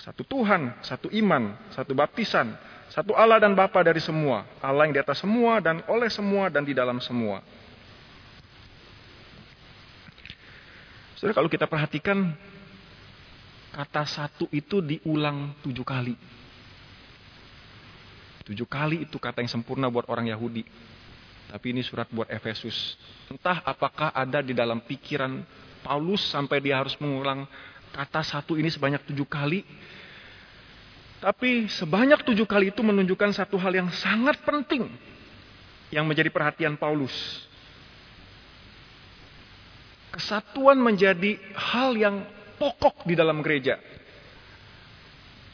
Satu 0.05 0.21
Tuhan, 0.21 0.77
satu 0.85 1.09
iman, 1.09 1.57
satu 1.73 1.97
baptisan, 1.97 2.53
satu 2.93 3.17
Allah 3.17 3.41
dan 3.41 3.57
Bapa 3.57 3.81
dari 3.81 4.05
semua. 4.05 4.45
Allah 4.61 4.85
yang 4.85 4.93
di 4.93 5.01
atas 5.01 5.25
semua 5.25 5.57
dan 5.65 5.81
oleh 5.89 6.13
semua 6.13 6.53
dan 6.53 6.69
di 6.69 6.77
dalam 6.77 7.01
semua. 7.01 7.41
Saudara 11.23 11.39
kalau 11.39 11.47
kita 11.47 11.71
perhatikan, 11.71 12.35
kata 13.71 14.03
satu 14.11 14.51
itu 14.51 14.83
diulang 14.83 15.55
tujuh 15.63 15.87
kali. 15.87 16.19
Tujuh 18.43 18.67
kali 18.67 19.07
itu 19.07 19.23
kata 19.23 19.39
yang 19.39 19.47
sempurna 19.47 19.87
buat 19.87 20.11
orang 20.11 20.35
Yahudi. 20.35 20.67
Tapi 21.47 21.67
ini 21.71 21.87
surat 21.87 22.11
buat 22.11 22.27
Efesus. 22.27 22.99
Entah 23.31 23.63
apakah 23.63 24.11
ada 24.11 24.43
di 24.43 24.51
dalam 24.51 24.83
pikiran 24.83 25.47
Paulus 25.87 26.27
sampai 26.27 26.59
dia 26.59 26.83
harus 26.83 26.99
mengulang 26.99 27.47
kata 27.95 28.27
satu 28.27 28.59
ini 28.59 28.67
sebanyak 28.67 29.07
tujuh 29.07 29.31
kali. 29.31 29.63
Tapi 31.23 31.71
sebanyak 31.71 32.19
tujuh 32.27 32.51
kali 32.51 32.75
itu 32.75 32.83
menunjukkan 32.83 33.31
satu 33.31 33.63
hal 33.63 33.71
yang 33.71 33.95
sangat 33.95 34.43
penting 34.43 34.91
yang 35.95 36.03
menjadi 36.03 36.35
perhatian 36.35 36.75
Paulus. 36.75 37.15
Kesatuan 40.13 40.77
menjadi 40.77 41.41
hal 41.57 41.97
yang 41.97 42.23
pokok 42.61 43.09
di 43.09 43.17
dalam 43.17 43.41
gereja. 43.41 43.81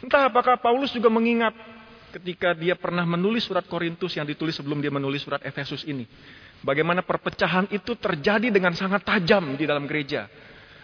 Entah 0.02 0.26
apakah 0.30 0.58
Paulus 0.58 0.90
juga 0.94 1.10
mengingat 1.10 1.54
ketika 2.18 2.54
dia 2.56 2.74
pernah 2.74 3.06
menulis 3.06 3.46
surat 3.46 3.66
Korintus 3.66 4.14
yang 4.18 4.26
ditulis 4.26 4.56
sebelum 4.56 4.82
dia 4.82 4.90
menulis 4.90 5.22
surat 5.22 5.42
Efesus 5.46 5.86
ini. 5.86 6.06
Bagaimana 6.58 7.06
perpecahan 7.06 7.70
itu 7.70 7.94
terjadi 7.94 8.50
dengan 8.50 8.74
sangat 8.74 9.06
tajam 9.06 9.54
di 9.54 9.62
dalam 9.62 9.86
gereja. 9.86 10.26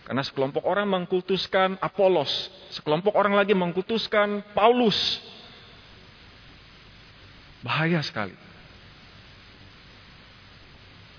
Karena 0.04 0.20
sekelompok 0.20 0.68
orang 0.68 0.84
mengkultuskan 0.86 1.80
Apolos, 1.80 2.28
sekelompok 2.76 3.16
orang 3.16 3.34
lagi 3.40 3.56
mengkultuskan 3.56 4.44
Paulus. 4.52 5.18
Bahaya 7.64 8.04
sekali. 8.04 8.43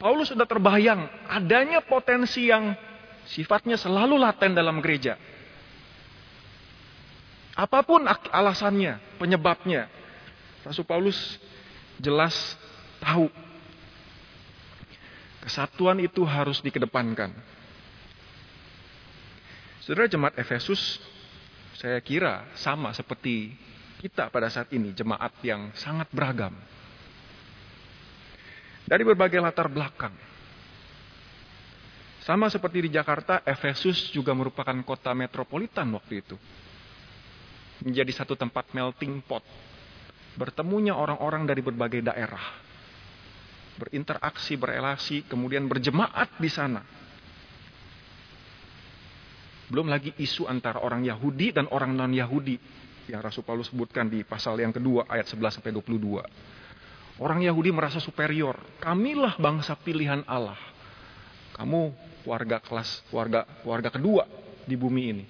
Paulus 0.06 0.30
sudah 0.30 0.46
terbayang 0.46 1.10
adanya 1.26 1.82
potensi 1.82 2.46
yang 2.46 2.78
sifatnya 3.26 3.74
selalu 3.74 4.22
laten 4.22 4.54
dalam 4.54 4.78
gereja. 4.78 5.18
Apa 7.58 7.82
pun 7.82 8.06
alasannya, 8.30 9.02
penyebabnya, 9.18 9.90
Rasul 10.62 10.86
Paulus 10.86 11.42
jelas 11.98 12.38
tahu 13.02 13.34
kesatuan 15.42 15.98
itu 15.98 16.22
harus 16.22 16.62
dikedepankan. 16.62 17.34
Saudara 19.82 20.06
jemaat 20.06 20.38
Efesus, 20.38 21.02
saya 21.82 21.98
kira 22.06 22.46
sama 22.54 22.94
seperti 22.94 23.58
kita 24.06 24.30
pada 24.30 24.54
saat 24.54 24.70
ini, 24.70 24.94
jemaat 24.94 25.34
yang 25.42 25.74
sangat 25.74 26.06
beragam. 26.14 26.54
Dari 28.86 29.02
berbagai 29.02 29.42
latar 29.42 29.68
belakang. 29.68 30.14
Sama 32.26 32.50
seperti 32.50 32.90
di 32.90 32.90
Jakarta, 32.90 33.46
Efesus 33.46 34.10
juga 34.10 34.34
merupakan 34.34 34.74
kota 34.82 35.14
metropolitan 35.14 35.86
waktu 35.94 36.26
itu. 36.26 36.38
Menjadi 37.86 38.10
satu 38.24 38.34
tempat 38.34 38.74
melting 38.74 39.22
pot. 39.22 39.46
Bertemunya 40.34 40.98
orang-orang 40.98 41.46
dari 41.46 41.62
berbagai 41.62 42.02
daerah. 42.02 42.42
Berinteraksi, 43.78 44.58
berelasi, 44.58 45.30
kemudian 45.30 45.70
berjemaat 45.70 46.34
di 46.42 46.50
sana. 46.50 46.82
Belum 49.70 49.86
lagi 49.86 50.14
isu 50.18 50.50
antara 50.50 50.82
orang 50.82 51.06
Yahudi 51.06 51.54
dan 51.54 51.70
orang 51.70 51.94
non-Yahudi 51.94 52.58
yang 53.06 53.22
Rasul 53.22 53.46
Paulus 53.46 53.70
sebutkan 53.70 54.10
di 54.10 54.26
pasal 54.26 54.58
yang 54.58 54.74
kedua 54.74 55.06
ayat 55.06 55.30
11 55.30 55.62
sampai 55.62 55.74
22. 55.74 56.65
Orang 57.16 57.40
Yahudi 57.40 57.72
merasa 57.72 58.04
superior. 58.04 58.60
Kamilah 58.84 59.40
bangsa 59.40 59.72
pilihan 59.80 60.28
Allah. 60.28 60.60
Kamu 61.56 61.96
warga 62.28 62.60
kelas 62.60 63.08
warga 63.14 63.48
warga 63.64 63.88
kedua 63.88 64.28
di 64.68 64.76
bumi 64.76 65.04
ini. 65.16 65.26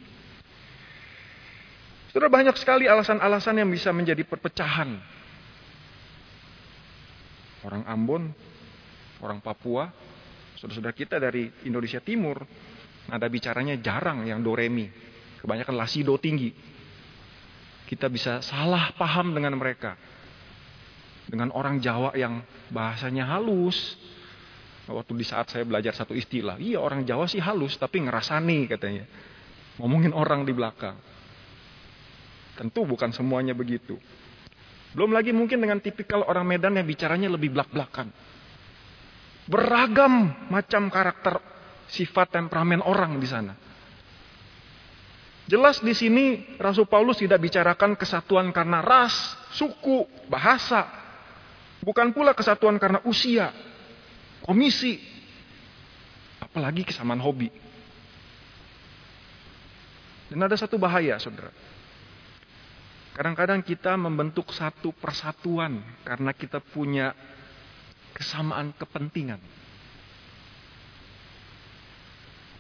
Sudah 2.10 2.32
banyak 2.32 2.56
sekali 2.58 2.88
alasan-alasan 2.88 3.62
yang 3.62 3.70
bisa 3.70 3.92
menjadi 3.92 4.24
perpecahan. 4.24 4.98
Orang 7.62 7.84
Ambon, 7.86 8.32
orang 9.20 9.44
Papua, 9.44 9.92
saudara-saudara 10.56 10.96
kita 10.96 11.20
dari 11.20 11.52
Indonesia 11.68 12.00
Timur, 12.00 12.40
ada 13.12 13.28
bicaranya 13.30 13.78
jarang 13.78 14.26
yang 14.26 14.42
do 14.42 14.56
re 14.58 14.72
mi. 14.72 14.88
Kebanyakan 15.44 15.76
la 15.78 15.86
si 15.86 16.02
do 16.02 16.18
tinggi. 16.18 16.50
Kita 17.86 18.10
bisa 18.10 18.42
salah 18.42 18.96
paham 18.98 19.36
dengan 19.36 19.54
mereka. 19.60 20.15
Dengan 21.26 21.50
orang 21.58 21.82
Jawa 21.82 22.14
yang 22.14 22.46
bahasanya 22.70 23.26
halus, 23.26 23.98
Waktu 24.86 25.18
di 25.18 25.26
saat 25.26 25.50
saya 25.50 25.66
belajar 25.66 25.98
satu 25.98 26.14
istilah, 26.14 26.62
iya 26.62 26.78
orang 26.78 27.02
Jawa 27.02 27.26
sih 27.26 27.42
halus 27.42 27.74
tapi 27.82 28.06
ngerasani 28.06 28.70
katanya. 28.70 29.10
Ngomongin 29.82 30.14
orang 30.14 30.46
di 30.46 30.54
belakang. 30.54 30.94
Tentu 32.54 32.86
bukan 32.86 33.10
semuanya 33.10 33.58
begitu. 33.58 33.98
Belum 34.94 35.12
lagi 35.12 35.34
mungkin 35.34 35.58
dengan 35.58 35.82
tipikal 35.82 36.24
orang 36.24 36.46
Medan 36.46 36.78
yang 36.78 36.86
bicaranya 36.86 37.28
lebih 37.34 37.52
belak-belakan. 37.52 38.14
Beragam 39.50 40.32
macam 40.54 40.88
karakter 40.94 41.42
sifat 41.90 42.38
temperamen 42.38 42.86
orang 42.86 43.18
di 43.18 43.28
sana. 43.28 43.54
Jelas 45.50 45.82
di 45.82 45.94
sini 45.98 46.58
Rasul 46.62 46.86
Paulus 46.86 47.22
tidak 47.22 47.42
bicarakan 47.42 47.98
kesatuan 47.98 48.54
karena 48.54 48.86
ras, 48.86 49.14
suku, 49.58 50.06
bahasa. 50.30 51.05
Bukan 51.86 52.18
pula 52.18 52.34
kesatuan 52.34 52.82
karena 52.82 52.98
usia, 53.06 53.54
komisi, 54.42 54.98
apalagi 56.42 56.82
kesamaan 56.82 57.22
hobi. 57.22 57.54
Dan 60.34 60.42
ada 60.42 60.58
satu 60.58 60.82
bahaya, 60.82 61.22
saudara. 61.22 61.54
Kadang-kadang 63.14 63.62
kita 63.62 63.94
membentuk 63.96 64.50
satu 64.50 64.90
persatuan 64.98 65.80
karena 66.02 66.34
kita 66.34 66.58
punya 66.58 67.14
kesamaan 68.18 68.74
kepentingan. 68.74 69.40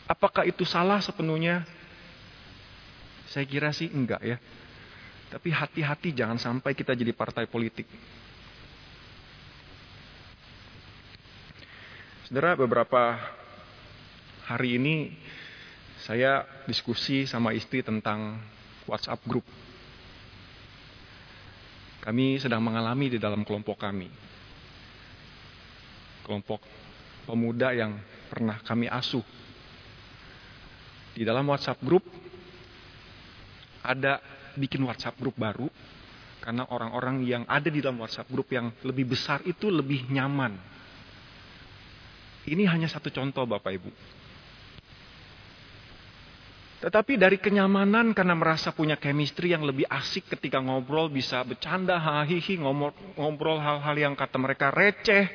Apakah 0.05 0.45
itu 0.45 0.61
salah 0.69 1.01
sepenuhnya? 1.01 1.65
Saya 3.25 3.49
kira 3.49 3.73
sih 3.73 3.89
enggak 3.89 4.21
ya. 4.21 4.37
Tapi 5.33 5.49
hati-hati 5.49 6.13
jangan 6.13 6.37
sampai 6.37 6.77
kita 6.77 6.93
jadi 6.93 7.09
partai 7.09 7.49
politik. 7.49 7.89
Saudara, 12.25 12.57
beberapa 12.57 13.21
hari 14.49 14.81
ini 14.81 15.13
saya 16.01 16.41
diskusi 16.65 17.29
sama 17.29 17.53
istri 17.53 17.85
tentang 17.85 18.41
WhatsApp 18.89 19.21
group. 19.29 19.45
Kami 22.01 22.41
sedang 22.41 22.65
mengalami 22.65 23.13
di 23.13 23.21
dalam 23.21 23.45
kelompok 23.45 23.77
kami. 23.77 24.09
Kelompok 26.25 26.65
pemuda 27.29 27.77
yang 27.77 27.93
pernah 28.33 28.57
kami 28.57 28.89
asuh. 28.89 29.21
Di 31.13 31.21
dalam 31.21 31.45
WhatsApp 31.45 31.77
group 31.85 32.09
ada 33.85 34.17
bikin 34.57 34.81
WhatsApp 34.81 35.21
group 35.21 35.37
baru 35.37 35.69
karena 36.41 36.65
orang-orang 36.73 37.21
yang 37.21 37.45
ada 37.45 37.69
di 37.69 37.85
dalam 37.85 38.01
WhatsApp 38.01 38.33
group 38.33 38.49
yang 38.49 38.73
lebih 38.81 39.13
besar 39.13 39.45
itu 39.45 39.69
lebih 39.69 40.09
nyaman 40.09 40.73
ini 42.45 42.63
hanya 42.69 42.85
satu 42.85 43.09
contoh 43.09 43.45
Bapak 43.49 43.73
Ibu. 43.73 43.89
Tetapi 46.85 47.17
dari 47.17 47.41
kenyamanan 47.41 48.13
karena 48.13 48.37
merasa 48.37 48.69
punya 48.69 48.93
chemistry 48.93 49.49
yang 49.57 49.65
lebih 49.65 49.89
asik 49.89 50.29
ketika 50.37 50.61
ngobrol 50.61 51.09
bisa 51.09 51.41
bercanda 51.41 51.97
hahihi 51.97 52.61
ngobrol 53.17 53.57
hal-hal 53.57 53.95
yang 53.97 54.13
kata 54.13 54.37
mereka 54.37 54.69
receh 54.69 55.25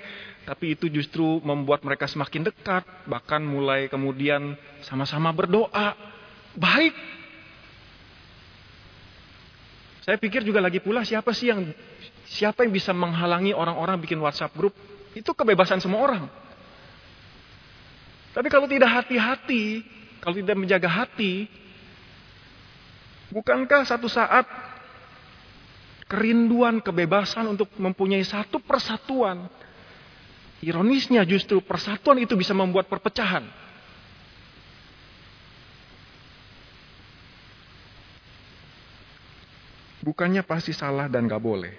tapi 0.47 0.79
itu 0.79 0.87
justru 0.87 1.43
membuat 1.43 1.83
mereka 1.83 2.07
semakin 2.07 2.47
dekat 2.47 2.87
bahkan 3.11 3.43
mulai 3.43 3.91
kemudian 3.91 4.55
sama-sama 4.87 5.35
berdoa. 5.35 5.99
Baik. 6.55 6.95
Saya 10.07 10.23
pikir 10.23 10.47
juga 10.47 10.63
lagi 10.63 10.79
pula 10.79 11.03
siapa 11.03 11.35
sih 11.35 11.51
yang 11.51 11.67
siapa 12.31 12.63
yang 12.63 12.71
bisa 12.71 12.95
menghalangi 12.95 13.59
orang-orang 13.59 13.99
bikin 13.99 14.23
WhatsApp 14.23 14.55
grup? 14.55 14.73
Itu 15.19 15.35
kebebasan 15.35 15.83
semua 15.83 15.99
orang 16.07 16.40
tapi 18.31 18.47
kalau 18.47 18.71
tidak 18.71 18.91
hati-hati, 18.91 19.83
kalau 20.23 20.39
tidak 20.39 20.55
menjaga 20.55 20.87
hati, 20.87 21.51
bukankah 23.35 23.83
satu 23.83 24.07
saat 24.07 24.47
kerinduan 26.07 26.79
kebebasan 26.79 27.51
untuk 27.51 27.71
mempunyai 27.75 28.23
satu 28.23 28.63
persatuan, 28.63 29.51
ironisnya 30.63 31.27
justru 31.27 31.59
persatuan 31.59 32.23
itu 32.23 32.39
bisa 32.39 32.55
membuat 32.55 32.87
perpecahan. 32.87 33.47
Bukannya 40.01 40.41
pasti 40.47 40.73
salah 40.73 41.13
dan 41.13 41.29
gak 41.29 41.45
boleh. 41.45 41.77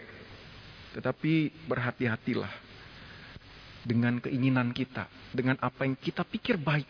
Tetapi 0.94 1.66
berhati-hatilah 1.66 2.71
dengan 3.82 4.22
keinginan 4.22 4.70
kita, 4.72 5.10
dengan 5.34 5.58
apa 5.58 5.86
yang 5.86 5.98
kita 5.98 6.22
pikir 6.22 6.58
baik. 6.62 6.86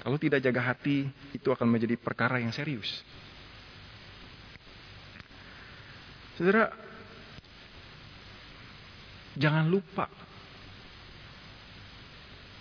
Kalau 0.00 0.16
tidak 0.16 0.40
jaga 0.40 0.72
hati, 0.72 1.04
itu 1.36 1.48
akan 1.52 1.68
menjadi 1.68 1.98
perkara 2.00 2.40
yang 2.40 2.54
serius. 2.54 2.88
Saudara, 6.40 6.72
jangan 9.36 9.68
lupa. 9.68 10.08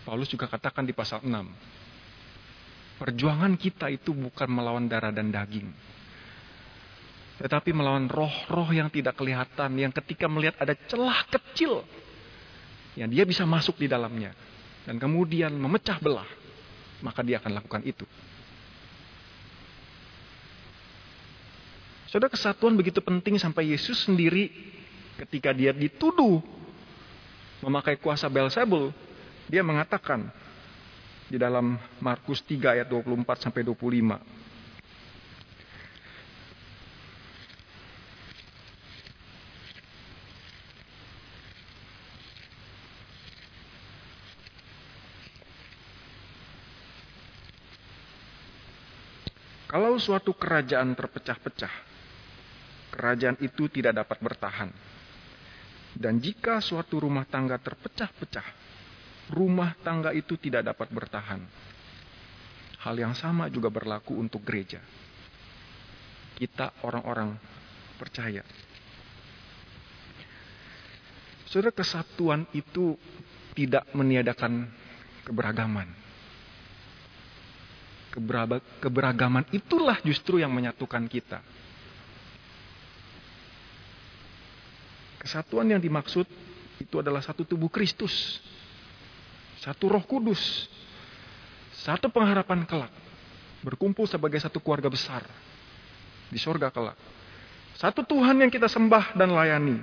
Paulus 0.03 0.27
juga 0.27 0.51
katakan 0.51 0.83
di 0.83 0.91
pasal 0.91 1.23
6. 1.23 1.31
Perjuangan 2.99 3.55
kita 3.55 3.87
itu 3.87 4.11
bukan 4.11 4.51
melawan 4.51 4.91
darah 4.91 5.15
dan 5.15 5.31
daging. 5.31 5.71
Tetapi 7.39 7.71
melawan 7.71 8.11
roh-roh 8.11 8.67
yang 8.75 8.91
tidak 8.91 9.15
kelihatan. 9.15 9.79
Yang 9.79 10.03
ketika 10.03 10.27
melihat 10.27 10.59
ada 10.59 10.75
celah 10.75 11.23
kecil 11.31 11.87
yang 12.97 13.09
dia 13.09 13.25
bisa 13.27 13.45
masuk 13.45 13.77
di 13.77 13.85
dalamnya 13.85 14.33
dan 14.87 14.97
kemudian 14.97 15.53
memecah 15.53 16.01
belah, 16.01 16.27
maka 17.03 17.21
dia 17.21 17.37
akan 17.37 17.61
lakukan 17.61 17.83
itu. 17.85 18.05
Saudara 22.09 22.33
kesatuan 22.33 22.73
begitu 22.73 22.97
penting 23.05 23.37
sampai 23.37 23.69
Yesus 23.69 24.09
sendiri 24.09 24.49
ketika 25.21 25.53
dia 25.53 25.69
dituduh 25.69 26.41
memakai 27.61 28.01
kuasa 28.01 28.25
Belzebul, 28.25 28.89
dia 29.45 29.61
mengatakan 29.61 30.25
di 31.29 31.37
dalam 31.37 31.77
Markus 32.01 32.41
3 32.41 32.81
ayat 32.81 32.87
24 32.89 33.45
sampai 33.45 33.61
25. 33.61 34.48
Kalau 49.69 50.01
suatu 50.01 50.33
kerajaan 50.33 50.97
terpecah-pecah, 50.97 51.73
kerajaan 52.89 53.37
itu 53.37 53.69
tidak 53.69 54.01
dapat 54.01 54.17
bertahan. 54.17 54.73
Dan 55.93 56.17
jika 56.17 56.57
suatu 56.57 56.97
rumah 56.97 57.29
tangga 57.29 57.61
terpecah-pecah, 57.61 58.47
rumah 59.29 59.77
tangga 59.85 60.09
itu 60.09 60.41
tidak 60.41 60.73
dapat 60.73 60.89
bertahan. 60.89 61.41
Hal 62.81 62.95
yang 62.97 63.13
sama 63.13 63.45
juga 63.53 63.69
berlaku 63.69 64.17
untuk 64.17 64.41
gereja. 64.41 64.81
Kita 66.33 66.81
orang-orang 66.81 67.37
percaya. 68.01 68.41
Saudara, 71.45 71.75
kesatuan 71.75 72.49
itu 72.57 72.97
tidak 73.53 73.85
meniadakan 73.93 74.65
keberagaman. 75.29 75.98
Keberagaman 78.79 79.47
itulah 79.55 79.97
justru 80.03 80.39
yang 80.39 80.51
menyatukan 80.51 81.03
kita. 81.07 81.39
Kesatuan 85.19 85.67
yang 85.67 85.83
dimaksud 85.83 86.23
itu 86.79 86.95
adalah 87.03 87.19
satu 87.19 87.43
tubuh 87.43 87.67
Kristus, 87.67 88.39
satu 89.59 89.91
Roh 89.91 90.03
Kudus, 90.07 90.71
satu 91.83 92.07
pengharapan 92.07 92.63
kelak, 92.63 92.91
berkumpul 93.59 94.07
sebagai 94.07 94.39
satu 94.39 94.63
keluarga 94.63 94.87
besar 94.87 95.27
di 96.31 96.39
sorga 96.39 96.71
kelak. 96.71 96.95
Satu 97.75 98.03
Tuhan 98.03 98.39
yang 98.39 98.51
kita 98.51 98.71
sembah 98.71 99.15
dan 99.15 99.35
layani, 99.35 99.79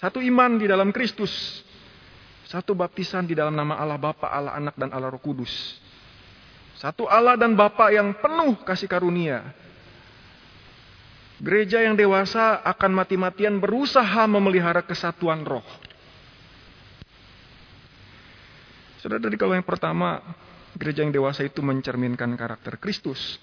satu 0.00 0.24
iman 0.24 0.56
di 0.56 0.68
dalam 0.68 0.88
Kristus, 0.92 1.64
satu 2.48 2.72
baptisan 2.72 3.28
di 3.28 3.36
dalam 3.36 3.52
nama 3.52 3.76
Allah 3.76 4.00
Bapa, 4.00 4.28
Allah 4.28 4.56
Anak, 4.56 4.76
dan 4.76 4.92
Allah 4.92 5.12
Roh 5.12 5.20
Kudus. 5.20 5.52
Satu 6.76 7.08
Allah 7.08 7.40
dan 7.40 7.56
Bapa 7.56 7.88
yang 7.88 8.12
penuh 8.20 8.60
kasih 8.64 8.88
karunia, 8.88 9.42
Gereja 11.36 11.84
yang 11.84 12.00
dewasa 12.00 12.64
akan 12.64 12.96
mati-matian 12.96 13.60
berusaha 13.60 14.24
memelihara 14.24 14.80
kesatuan 14.80 15.44
roh. 15.44 15.64
Saudara, 19.04 19.20
dari 19.20 19.36
kalau 19.36 19.52
yang 19.52 19.66
pertama, 19.68 20.16
gereja 20.80 21.04
yang 21.04 21.12
dewasa 21.12 21.44
itu 21.44 21.60
mencerminkan 21.60 22.32
karakter 22.40 22.80
Kristus. 22.80 23.36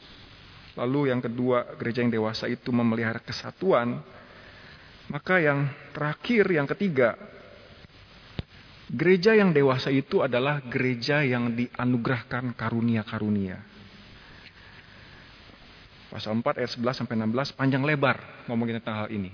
Lalu 0.73 1.13
yang 1.13 1.21
kedua, 1.21 1.77
gereja 1.77 2.01
yang 2.01 2.09
dewasa 2.09 2.49
itu 2.49 2.73
memelihara 2.73 3.21
kesatuan. 3.21 4.01
Maka 5.13 5.37
yang 5.37 5.69
terakhir, 5.93 6.49
yang 6.49 6.65
ketiga, 6.65 7.13
gereja 8.93 9.33
yang 9.33 9.49
dewasa 9.49 9.89
itu 9.89 10.21
adalah 10.21 10.61
gereja 10.69 11.25
yang 11.25 11.57
dianugerahkan 11.57 12.53
karunia-karunia. 12.53 13.57
Pasal 16.13 16.37
4 16.37 16.61
ayat 16.61 16.71
11 16.77 17.01
sampai 17.01 17.15
16 17.17 17.57
panjang 17.57 17.81
lebar 17.81 18.21
ngomongin 18.45 18.77
tentang 18.77 19.01
hal 19.01 19.09
ini. 19.09 19.33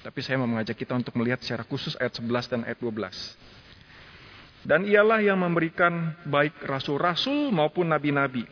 Tapi 0.00 0.22
saya 0.22 0.38
mau 0.38 0.46
mengajak 0.46 0.78
kita 0.78 0.94
untuk 0.94 1.18
melihat 1.18 1.42
secara 1.42 1.66
khusus 1.66 1.98
ayat 1.98 2.14
11 2.22 2.54
dan 2.54 2.60
ayat 2.62 2.78
12. 2.78 4.62
Dan 4.62 4.86
ialah 4.86 5.18
yang 5.18 5.42
memberikan 5.42 6.14
baik 6.22 6.62
rasul-rasul 6.62 7.50
maupun 7.50 7.90
nabi-nabi, 7.90 8.46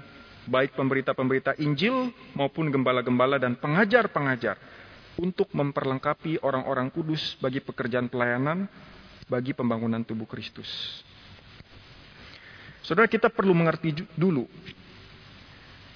baik 0.51 0.75
pemberita-pemberita 0.75 1.55
Injil 1.63 2.11
maupun 2.35 2.73
gembala-gembala 2.73 3.39
dan 3.39 3.55
pengajar-pengajar 3.61 4.59
untuk 5.21 5.47
memperlengkapi 5.55 6.43
orang-orang 6.43 6.91
kudus 6.91 7.39
bagi 7.39 7.63
pekerjaan 7.63 8.11
pelayanan 8.11 8.67
bagi 9.29 9.53
pembangunan 9.53 10.01
tubuh 10.03 10.25
Kristus. 10.25 10.67
Saudara 12.81 13.05
kita 13.05 13.29
perlu 13.29 13.53
mengerti 13.53 13.93
dulu 14.17 14.49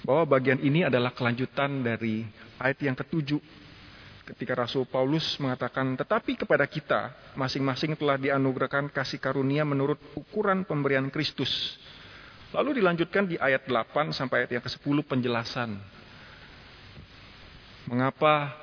bahwa 0.05 0.37
bagian 0.37 0.61
ini 0.61 0.85
adalah 0.85 1.09
kelanjutan 1.09 1.81
dari 1.81 2.21
ayat 2.61 2.77
yang 2.85 2.93
ketujuh 2.93 3.41
ketika 4.23 4.53
Rasul 4.55 4.87
Paulus 4.87 5.35
mengatakan 5.41 5.97
tetapi 5.99 6.37
kepada 6.37 6.63
kita 6.69 7.11
masing-masing 7.33 7.97
telah 7.97 8.15
dianugerahkan 8.15 8.87
kasih 8.93 9.17
karunia 9.17 9.65
menurut 9.65 9.97
ukuran 10.13 10.63
pemberian 10.63 11.09
Kristus. 11.09 11.49
Lalu 12.53 12.77
dilanjutkan 12.79 13.25
di 13.25 13.41
ayat 13.41 13.65
8 13.65 14.13
sampai 14.13 14.45
ayat 14.45 14.61
yang 14.61 14.63
ke-10 14.63 14.97
penjelasan 15.09 15.69
mengapa 17.89 18.53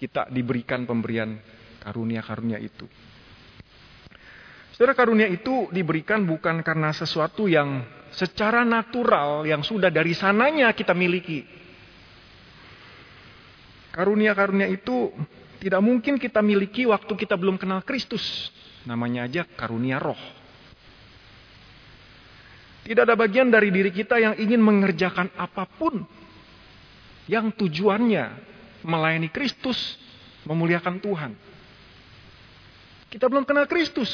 kita 0.00 0.32
diberikan 0.32 0.88
pemberian 0.88 1.36
karunia-karunia 1.84 2.56
itu. 2.58 2.88
Saudara 4.82 4.98
karunia 4.98 5.30
itu 5.30 5.70
diberikan 5.70 6.26
bukan 6.26 6.58
karena 6.58 6.90
sesuatu 6.90 7.46
yang 7.46 7.86
secara 8.10 8.66
natural 8.66 9.46
yang 9.46 9.62
sudah 9.62 9.94
dari 9.94 10.10
sananya 10.10 10.74
kita 10.74 10.90
miliki. 10.90 11.46
Karunia-karunia 13.94 14.66
itu 14.66 15.14
tidak 15.62 15.78
mungkin 15.86 16.18
kita 16.18 16.42
miliki 16.42 16.82
waktu 16.90 17.14
kita 17.14 17.38
belum 17.38 17.62
kenal 17.62 17.86
Kristus. 17.86 18.50
Namanya 18.82 19.30
aja 19.30 19.46
karunia 19.46 20.02
roh. 20.02 20.18
Tidak 22.82 23.06
ada 23.06 23.14
bagian 23.14 23.54
dari 23.54 23.70
diri 23.70 23.94
kita 23.94 24.18
yang 24.18 24.34
ingin 24.34 24.58
mengerjakan 24.58 25.30
apa 25.38 25.62
pun 25.78 26.02
yang 27.30 27.54
tujuannya 27.54 28.34
melayani 28.82 29.30
Kristus, 29.30 29.78
memuliakan 30.42 30.98
Tuhan. 30.98 31.38
Kita 33.14 33.30
belum 33.30 33.46
kenal 33.46 33.70
Kristus. 33.70 34.10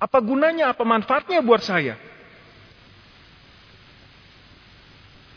Apa 0.00 0.18
gunanya, 0.24 0.72
apa 0.72 0.80
manfaatnya 0.80 1.44
buat 1.44 1.60
saya? 1.60 2.00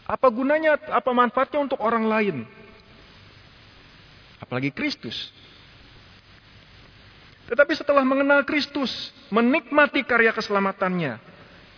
Apa 0.07 0.31
gunanya, 0.31 0.79
apa 0.79 1.11
manfaatnya 1.11 1.59
untuk 1.67 1.83
orang 1.83 2.07
lain? 2.07 2.37
Apalagi 4.39 4.71
Kristus. 4.71 5.35
Tetapi 7.51 7.75
setelah 7.75 8.07
mengenal 8.07 8.47
Kristus, 8.47 9.11
menikmati 9.27 9.99
karya 10.07 10.31
keselamatannya, 10.31 11.19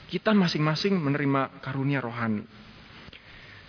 kita 0.06 0.38
masing-masing 0.38 0.94
menerima 0.94 1.58
karunia 1.66 1.98
rohani. 2.06 2.46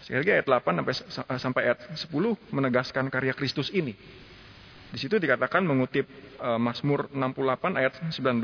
Sekali 0.04 0.22
lagi 0.22 0.32
ayat 0.38 0.46
8 0.46 0.76
sampai, 0.84 0.94
sampai 1.40 1.60
ayat 1.72 1.80
10 1.96 2.52
menegaskan 2.52 3.08
karya 3.08 3.32
Kristus 3.32 3.72
ini. 3.72 3.96
Di 4.94 4.98
situ 5.02 5.18
dikatakan 5.18 5.66
mengutip 5.66 6.06
uh, 6.38 6.56
Mazmur 6.56 7.10
68 7.10 7.80
ayat 7.80 7.92
19, 8.10 8.42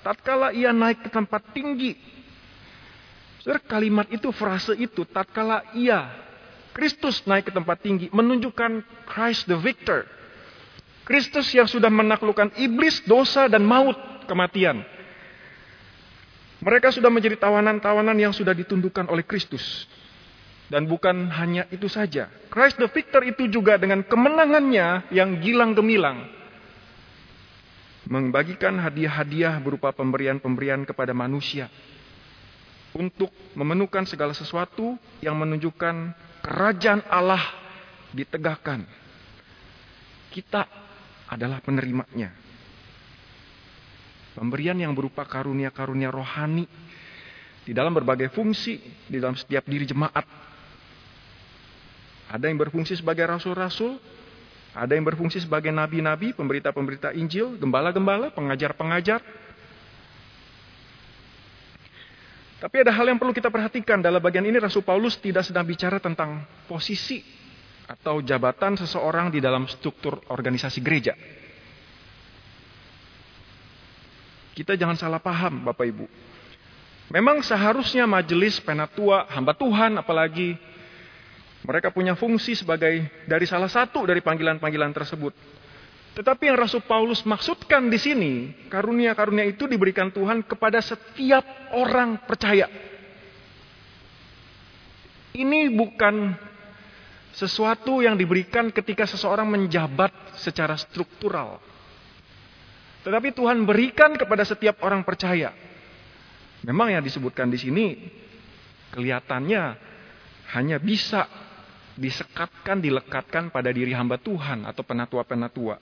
tatkala 0.00 0.50
ia 0.56 0.72
naik 0.72 1.06
ke 1.06 1.10
tempat 1.12 1.42
tinggi 1.52 1.94
Saudara, 3.44 3.60
kalimat 3.60 4.08
itu, 4.08 4.32
frase 4.32 4.72
itu, 4.72 5.04
tatkala 5.04 5.60
ia, 5.76 6.08
Kristus 6.72 7.20
naik 7.28 7.44
ke 7.44 7.52
tempat 7.52 7.76
tinggi, 7.84 8.08
menunjukkan 8.08 8.80
Christ 9.04 9.44
the 9.44 9.60
victor. 9.60 10.08
Kristus 11.04 11.52
yang 11.52 11.68
sudah 11.68 11.92
menaklukkan 11.92 12.56
iblis, 12.56 13.04
dosa, 13.04 13.44
dan 13.44 13.60
maut, 13.60 14.00
kematian. 14.24 14.80
Mereka 16.64 16.88
sudah 16.96 17.12
menjadi 17.12 17.36
tawanan-tawanan 17.36 18.16
yang 18.16 18.32
sudah 18.32 18.56
ditundukkan 18.56 19.12
oleh 19.12 19.20
Kristus. 19.20 19.84
Dan 20.68 20.88
bukan 20.88 21.28
hanya 21.28 21.68
itu 21.68 21.86
saja. 21.92 22.32
Christ 22.48 22.80
the 22.80 22.88
victor 22.88 23.20
itu 23.20 23.46
juga 23.52 23.76
dengan 23.76 24.00
kemenangannya 24.00 25.12
yang 25.12 25.38
gilang 25.44 25.76
gemilang. 25.76 26.24
Membagikan 28.08 28.76
hadiah-hadiah 28.80 29.60
berupa 29.64 29.92
pemberian-pemberian 29.92 30.84
kepada 30.84 31.16
manusia 31.16 31.72
untuk 32.92 33.32
memenuhkan 33.56 34.04
segala 34.04 34.36
sesuatu 34.36 34.94
yang 35.24 35.34
menunjukkan 35.40 36.12
kerajaan 36.44 37.02
Allah 37.08 37.42
ditegakkan. 38.12 38.84
Kita 40.30 40.68
adalah 41.32 41.64
penerimanya. 41.64 42.30
Pemberian 44.34 44.78
yang 44.78 44.92
berupa 44.94 45.22
karunia-karunia 45.26 46.10
rohani 46.10 46.66
di 47.64 47.72
dalam 47.72 47.94
berbagai 47.94 48.34
fungsi 48.34 48.76
di 49.08 49.16
dalam 49.18 49.38
setiap 49.38 49.64
diri 49.64 49.86
jemaat. 49.86 50.43
Ada 52.28 52.48
yang 52.48 52.56
berfungsi 52.56 52.96
sebagai 52.98 53.26
rasul-rasul, 53.28 54.00
ada 54.74 54.92
yang 54.96 55.04
berfungsi 55.04 55.44
sebagai 55.44 55.70
nabi-nabi, 55.70 56.32
pemberita-pemberita 56.32 57.14
Injil, 57.14 57.56
gembala-gembala, 57.60 58.32
pengajar-pengajar, 58.32 59.20
Tapi 62.64 62.80
ada 62.80 62.96
hal 62.96 63.04
yang 63.12 63.20
perlu 63.20 63.36
kita 63.36 63.52
perhatikan 63.52 64.00
dalam 64.00 64.24
bagian 64.24 64.40
ini 64.40 64.56
Rasul 64.56 64.80
Paulus 64.80 65.20
tidak 65.20 65.44
sedang 65.44 65.68
bicara 65.68 66.00
tentang 66.00 66.48
posisi 66.64 67.20
atau 67.84 68.24
jabatan 68.24 68.80
seseorang 68.80 69.28
di 69.28 69.36
dalam 69.36 69.68
struktur 69.68 70.16
organisasi 70.32 70.80
gereja. 70.80 71.12
Kita 74.56 74.80
jangan 74.80 74.96
salah 74.96 75.20
paham 75.20 75.60
Bapak 75.68 75.84
Ibu. 75.92 76.06
Memang 77.12 77.44
seharusnya 77.44 78.08
majelis 78.08 78.56
penatua, 78.64 79.28
hamba 79.28 79.52
Tuhan 79.52 80.00
apalagi 80.00 80.56
mereka 81.64 81.88
punya 81.88 82.12
fungsi 82.12 82.52
sebagai 82.52 83.24
dari 83.24 83.48
salah 83.48 83.72
satu 83.72 84.04
dari 84.04 84.20
panggilan-panggilan 84.20 84.92
tersebut. 84.92 85.32
Tetapi 86.14 86.46
yang 86.46 86.60
Rasul 86.60 86.84
Paulus 86.86 87.26
maksudkan 87.26 87.90
di 87.90 87.98
sini, 87.98 88.32
karunia-karunia 88.70 89.50
itu 89.50 89.66
diberikan 89.66 90.14
Tuhan 90.14 90.46
kepada 90.46 90.78
setiap 90.78 91.42
orang 91.74 92.22
percaya. 92.22 92.70
Ini 95.34 95.74
bukan 95.74 96.38
sesuatu 97.34 97.98
yang 97.98 98.14
diberikan 98.14 98.70
ketika 98.70 99.10
seseorang 99.10 99.50
menjabat 99.50 100.38
secara 100.38 100.78
struktural. 100.78 101.58
Tetapi 103.02 103.34
Tuhan 103.34 103.66
berikan 103.66 104.14
kepada 104.14 104.46
setiap 104.46 104.78
orang 104.86 105.02
percaya. 105.02 105.50
Memang 106.62 106.94
yang 106.94 107.02
disebutkan 107.02 107.50
di 107.50 107.58
sini 107.58 107.86
kelihatannya 108.94 109.62
hanya 110.54 110.78
bisa 110.78 111.26
disekatkan, 111.94 112.82
dilekatkan 112.82 113.50
pada 113.54 113.70
diri 113.70 113.94
hamba 113.94 114.18
Tuhan 114.18 114.66
atau 114.66 114.82
penatua-penatua. 114.82 115.76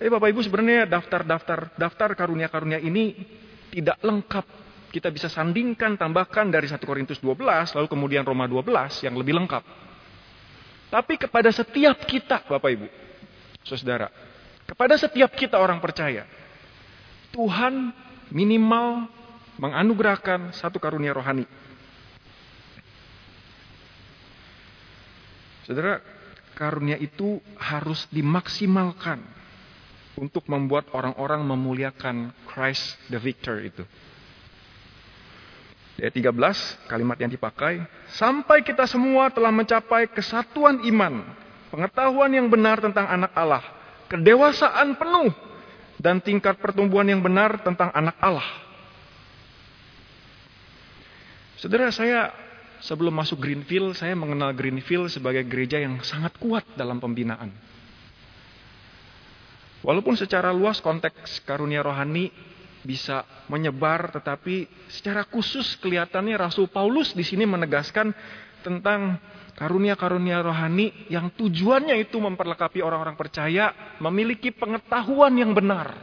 Tapi 0.00 0.08
Bapak 0.08 0.28
Ibu 0.32 0.40
sebenarnya 0.40 0.88
daftar-daftar 0.88 1.76
daftar 1.76 2.08
karunia-karunia 2.16 2.80
ini 2.80 3.12
tidak 3.68 4.00
lengkap. 4.00 4.46
Kita 4.90 5.06
bisa 5.12 5.30
sandingkan, 5.30 5.94
tambahkan 5.94 6.50
dari 6.50 6.66
1 6.66 6.82
Korintus 6.82 7.22
12, 7.22 7.78
lalu 7.78 7.86
kemudian 7.86 8.26
Roma 8.26 8.50
12 8.50 9.06
yang 9.06 9.14
lebih 9.14 9.38
lengkap. 9.38 9.62
Tapi 10.90 11.14
kepada 11.14 11.54
setiap 11.54 11.94
kita, 12.02 12.42
Bapak 12.50 12.70
Ibu, 12.74 12.86
saudara, 13.62 14.10
kepada 14.66 14.98
setiap 14.98 15.30
kita 15.38 15.62
orang 15.62 15.78
percaya, 15.78 16.26
Tuhan 17.30 17.94
minimal 18.34 19.06
menganugerahkan 19.62 20.50
satu 20.50 20.82
karunia 20.82 21.14
rohani. 21.14 21.46
Saudara, 25.70 26.02
karunia 26.58 26.98
itu 26.98 27.38
harus 27.54 28.10
dimaksimalkan 28.10 29.22
untuk 30.18 30.50
membuat 30.50 30.90
orang-orang 30.90 31.46
memuliakan 31.46 32.34
Christ 32.42 32.98
the 33.06 33.22
victor 33.22 33.62
itu. 33.62 33.86
Ayat 35.94 36.10
13, 36.10 36.90
kalimat 36.90 37.14
yang 37.22 37.30
dipakai, 37.30 37.86
sampai 38.18 38.66
kita 38.66 38.82
semua 38.90 39.30
telah 39.30 39.54
mencapai 39.54 40.10
kesatuan 40.10 40.82
iman, 40.90 41.22
pengetahuan 41.70 42.34
yang 42.34 42.50
benar 42.50 42.82
tentang 42.82 43.06
anak 43.06 43.30
Allah, 43.38 43.62
kedewasaan 44.10 44.98
penuh, 44.98 45.30
dan 46.02 46.18
tingkat 46.18 46.58
pertumbuhan 46.58 47.06
yang 47.06 47.22
benar 47.22 47.62
tentang 47.62 47.94
anak 47.94 48.18
Allah. 48.18 48.48
Saudara, 51.62 51.94
saya 51.94 52.49
sebelum 52.80 53.12
masuk 53.12 53.40
Greenfield, 53.40 53.96
saya 53.96 54.16
mengenal 54.16 54.52
Greenfield 54.56 55.12
sebagai 55.12 55.44
gereja 55.46 55.80
yang 55.80 56.00
sangat 56.04 56.36
kuat 56.40 56.64
dalam 56.76 57.00
pembinaan. 57.00 57.52
Walaupun 59.80 60.12
secara 60.16 60.52
luas 60.52 60.80
konteks 60.84 61.40
karunia 61.48 61.80
rohani 61.80 62.28
bisa 62.84 63.24
menyebar, 63.48 64.12
tetapi 64.12 64.68
secara 64.92 65.24
khusus 65.24 65.76
kelihatannya 65.80 66.36
Rasul 66.36 66.68
Paulus 66.68 67.16
di 67.16 67.24
sini 67.24 67.48
menegaskan 67.48 68.12
tentang 68.60 69.16
karunia-karunia 69.56 70.40
rohani 70.40 70.92
yang 71.08 71.32
tujuannya 71.32 71.96
itu 72.00 72.16
memperlengkapi 72.16 72.80
orang-orang 72.80 73.16
percaya 73.16 73.96
memiliki 74.00 74.52
pengetahuan 74.52 75.32
yang 75.36 75.52
benar. 75.52 75.96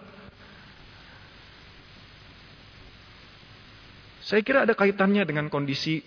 Saya 4.21 4.43
kira 4.43 4.67
ada 4.67 4.75
kaitannya 4.75 5.23
dengan 5.23 5.47
kondisi 5.47 6.03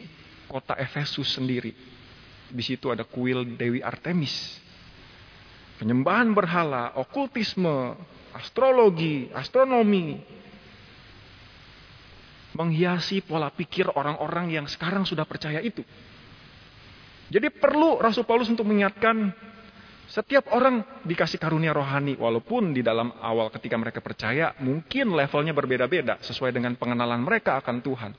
kota 0.50 0.74
Efesus 0.74 1.38
sendiri. 1.38 1.70
Di 2.50 2.62
situ 2.66 2.90
ada 2.90 3.06
kuil 3.06 3.54
Dewi 3.54 3.78
Artemis. 3.78 4.58
Penyembahan 5.78 6.34
berhala, 6.34 6.98
okultisme, 6.98 7.94
astrologi, 8.34 9.30
astronomi. 9.30 10.18
Menghiasi 12.50 13.22
pola 13.22 13.54
pikir 13.54 13.86
orang-orang 13.94 14.50
yang 14.50 14.66
sekarang 14.66 15.06
sudah 15.06 15.22
percaya 15.22 15.62
itu. 15.62 15.86
Jadi 17.30 17.46
perlu 17.54 18.02
Rasul 18.02 18.26
Paulus 18.26 18.50
untuk 18.50 18.66
mengingatkan 18.66 19.30
setiap 20.10 20.50
orang 20.50 20.82
dikasih 21.06 21.38
karunia 21.38 21.70
rohani 21.70 22.18
walaupun 22.18 22.74
di 22.74 22.82
dalam 22.82 23.14
awal 23.22 23.46
ketika 23.54 23.78
mereka 23.78 24.02
percaya 24.02 24.50
mungkin 24.58 25.14
levelnya 25.14 25.54
berbeda-beda 25.54 26.18
sesuai 26.18 26.50
dengan 26.50 26.74
pengenalan 26.74 27.22
mereka 27.22 27.54
akan 27.62 27.78
Tuhan. 27.78 28.12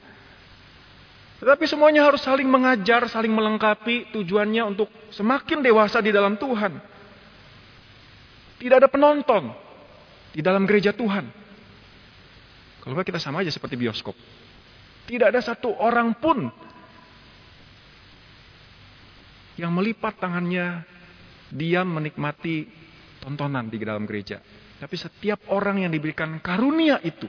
Tetapi 1.41 1.65
semuanya 1.65 2.05
harus 2.05 2.21
saling 2.21 2.45
mengajar, 2.45 3.09
saling 3.09 3.33
melengkapi 3.33 4.13
tujuannya 4.13 4.61
untuk 4.61 4.93
semakin 5.09 5.65
dewasa 5.65 5.97
di 5.97 6.13
dalam 6.13 6.37
Tuhan. 6.37 6.77
Tidak 8.61 8.77
ada 8.77 8.85
penonton 8.85 9.49
di 10.37 10.45
dalam 10.45 10.69
gereja 10.69 10.93
Tuhan. 10.93 11.25
Kalau 12.85 12.93
kita 13.01 13.17
sama 13.17 13.41
aja 13.41 13.49
seperti 13.49 13.73
bioskop. 13.73 14.13
Tidak 15.09 15.33
ada 15.33 15.41
satu 15.41 15.73
orang 15.81 16.13
pun 16.13 16.45
yang 19.57 19.73
melipat 19.73 20.21
tangannya 20.21 20.85
diam 21.49 21.89
menikmati 21.89 22.69
tontonan 23.17 23.65
di 23.65 23.81
dalam 23.81 24.05
gereja. 24.05 24.37
Tapi 24.77 24.93
setiap 24.93 25.49
orang 25.49 25.89
yang 25.89 25.91
diberikan 25.93 26.37
karunia 26.37 27.01
itu 27.01 27.25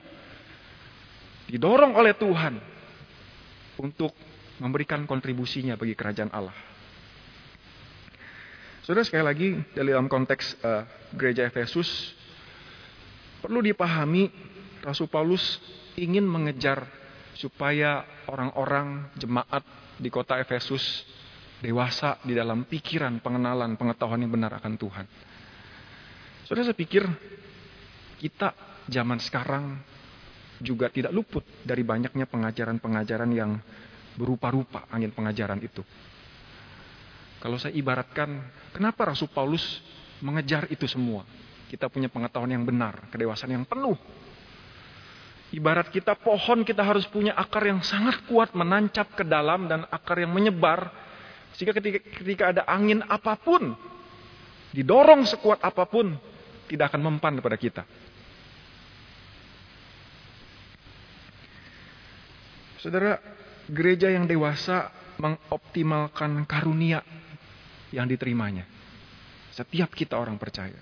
didorong 1.48 1.96
oleh 1.96 2.12
Tuhan 2.12 2.54
untuk 3.80 4.12
memberikan 4.60 5.04
kontribusinya 5.08 5.78
bagi 5.78 5.96
kerajaan 5.96 6.32
Allah. 6.34 6.54
Saudara 8.82 9.06
sekali 9.06 9.24
lagi 9.24 9.48
dalam 9.78 10.10
konteks 10.10 10.58
uh, 10.58 10.82
gereja 11.14 11.46
Efesus 11.46 11.86
perlu 13.38 13.62
dipahami 13.62 14.26
Rasul 14.82 15.06
Paulus 15.06 15.62
ingin 15.94 16.26
mengejar 16.26 16.90
supaya 17.38 18.02
orang-orang 18.26 19.06
jemaat 19.14 19.62
di 19.98 20.10
kota 20.10 20.38
Efesus 20.42 21.06
dewasa 21.62 22.18
di 22.26 22.34
dalam 22.34 22.66
pikiran, 22.66 23.22
pengenalan, 23.22 23.78
pengetahuan 23.78 24.18
yang 24.18 24.34
benar 24.34 24.58
akan 24.58 24.74
Tuhan. 24.74 25.06
Saudara 26.42 26.66
saya 26.66 26.76
pikir 26.76 27.06
kita 28.18 28.50
zaman 28.90 29.22
sekarang 29.22 29.78
juga 30.62 30.88
tidak 30.88 31.10
luput 31.10 31.42
dari 31.66 31.82
banyaknya 31.82 32.24
pengajaran-pengajaran 32.30 33.30
yang 33.34 33.58
berupa-rupa 34.14 34.86
angin 34.88 35.10
pengajaran 35.10 35.58
itu. 35.60 35.82
Kalau 37.42 37.58
saya 37.58 37.74
ibaratkan, 37.74 38.38
kenapa 38.70 39.10
Rasul 39.10 39.26
Paulus 39.26 39.82
mengejar 40.22 40.70
itu 40.70 40.86
semua? 40.86 41.26
Kita 41.66 41.90
punya 41.90 42.06
pengetahuan 42.06 42.54
yang 42.54 42.62
benar, 42.62 43.10
kedewasaan 43.10 43.50
yang 43.50 43.66
penuh. 43.66 43.98
Ibarat 45.52 45.90
kita 45.92 46.16
pohon, 46.16 46.64
kita 46.64 46.80
harus 46.80 47.04
punya 47.10 47.36
akar 47.36 47.66
yang 47.66 47.82
sangat 47.84 48.24
kuat 48.30 48.56
menancap 48.56 49.18
ke 49.18 49.24
dalam 49.26 49.68
dan 49.68 49.84
akar 49.90 50.22
yang 50.22 50.32
menyebar. 50.32 50.88
Sehingga 51.58 51.76
ketika, 51.76 51.98
ketika 52.22 52.44
ada 52.56 52.62
angin 52.64 53.04
apa 53.04 53.36
pun, 53.36 53.74
didorong 54.72 55.28
sekuat 55.28 55.60
apa 55.60 55.84
pun, 55.84 56.16
tidak 56.70 56.94
akan 56.94 57.04
mempan 57.04 57.36
kepada 57.36 57.56
kita. 57.60 57.82
Saudara, 62.82 63.14
gereja 63.70 64.10
yang 64.10 64.26
dewasa 64.26 64.90
mengoptimalkan 65.22 66.42
karunia 66.50 66.98
yang 67.94 68.10
diterimanya. 68.10 68.66
Setiap 69.54 69.94
kita 69.94 70.18
orang 70.18 70.34
percaya. 70.34 70.74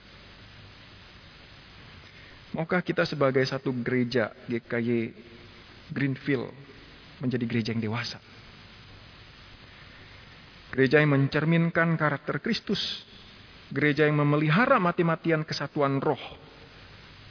Maukah 2.57 2.81
kita 2.81 3.05
sebagai 3.05 3.45
satu 3.45 3.69
gereja 3.85 4.33
GKY 4.49 5.13
Greenfield 5.93 6.49
menjadi 7.21 7.45
gereja 7.45 7.71
yang 7.77 7.85
dewasa? 7.85 8.17
Gereja 10.73 11.05
yang 11.05 11.13
mencerminkan 11.13 12.01
karakter 12.01 12.41
Kristus. 12.41 13.05
Gereja 13.69 14.09
yang 14.09 14.17
memelihara 14.17 14.81
mati-matian 14.81 15.45
kesatuan 15.45 16.01
roh. 16.01 16.19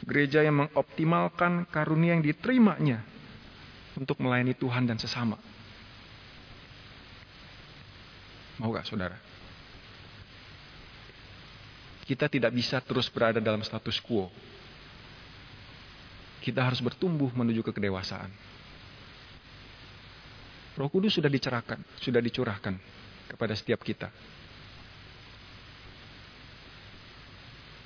Gereja 0.06 0.46
yang 0.46 0.62
mengoptimalkan 0.62 1.66
karunia 1.74 2.14
yang 2.14 2.22
diterimanya 2.22 3.02
untuk 4.00 4.16
melayani 4.24 4.56
Tuhan 4.56 4.88
dan 4.88 4.96
sesama. 4.96 5.36
Mau 8.56 8.72
gak 8.72 8.88
saudara? 8.88 9.20
Kita 12.08 12.32
tidak 12.32 12.56
bisa 12.56 12.80
terus 12.82 13.12
berada 13.12 13.38
dalam 13.44 13.62
status 13.62 14.00
quo. 14.02 14.32
Kita 16.40 16.64
harus 16.64 16.80
bertumbuh 16.80 17.30
menuju 17.36 17.62
ke 17.62 17.76
kedewasaan. 17.76 18.32
Roh 20.80 20.88
Kudus 20.88 21.20
sudah 21.20 21.28
dicerahkan, 21.28 21.84
sudah 22.00 22.24
dicurahkan 22.24 22.74
kepada 23.36 23.52
setiap 23.52 23.84
kita. 23.84 24.08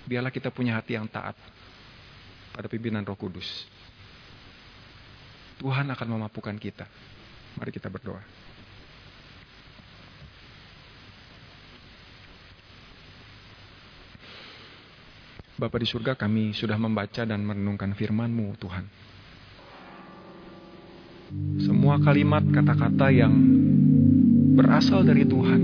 Biarlah 0.05 0.29
kita 0.29 0.53
punya 0.53 0.77
hati 0.77 0.93
yang 0.93 1.09
taat 1.09 1.33
pada 2.53 2.69
pimpinan 2.69 3.01
Roh 3.01 3.17
Kudus. 3.17 3.65
Tuhan 5.63 5.87
akan 5.87 6.07
memampukan 6.19 6.59
kita. 6.59 6.83
Mari 7.55 7.71
kita 7.71 7.87
berdoa. 7.87 8.19
Bapa 15.55 15.79
di 15.79 15.87
surga 15.87 16.19
kami 16.19 16.51
sudah 16.51 16.75
membaca 16.75 17.23
dan 17.23 17.47
merenungkan 17.47 17.95
firman-Mu 17.95 18.59
Tuhan. 18.59 18.85
Semua 21.63 21.95
kalimat 22.03 22.43
kata-kata 22.43 23.07
yang 23.15 23.31
berasal 24.59 25.07
dari 25.07 25.23
Tuhan. 25.23 25.61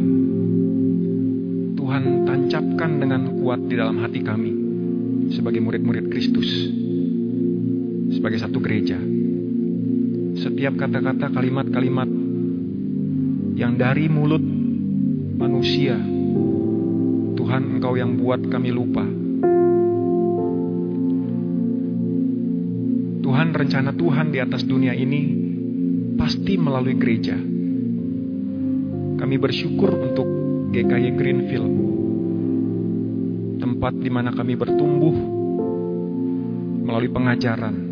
Tuhan 1.76 2.04
tancapkan 2.24 2.92
dengan 3.04 3.36
kuat 3.36 3.68
di 3.68 3.76
dalam 3.76 4.00
hati 4.00 4.24
kami 4.24 4.52
sebagai 5.36 5.60
murid-murid 5.60 6.08
Kristus. 6.08 6.48
Sebagai 8.16 8.40
satu 8.40 8.64
gereja 8.64 9.19
setiap 10.38 10.78
kata-kata 10.78 11.34
kalimat-kalimat 11.34 12.10
yang 13.58 13.74
dari 13.80 14.06
mulut 14.12 14.44
manusia. 15.40 15.96
Tuhan 17.40 17.80
engkau 17.80 17.96
yang 17.96 18.20
buat 18.20 18.44
kami 18.46 18.70
lupa. 18.70 19.08
Tuhan, 23.20 23.56
rencana 23.56 23.96
Tuhan 23.96 24.36
di 24.36 24.40
atas 24.44 24.68
dunia 24.68 24.92
ini 24.92 25.22
pasti 26.20 26.60
melalui 26.60 27.00
gereja. 27.00 27.40
Kami 29.20 29.36
bersyukur 29.40 29.96
untuk 29.96 30.28
GKY 30.70 31.08
Greenfield, 31.16 31.74
tempat 33.64 33.94
di 33.98 34.10
mana 34.12 34.36
kami 34.36 34.54
bertumbuh 34.60 35.16
melalui 36.86 37.12
pengajaran, 37.12 37.89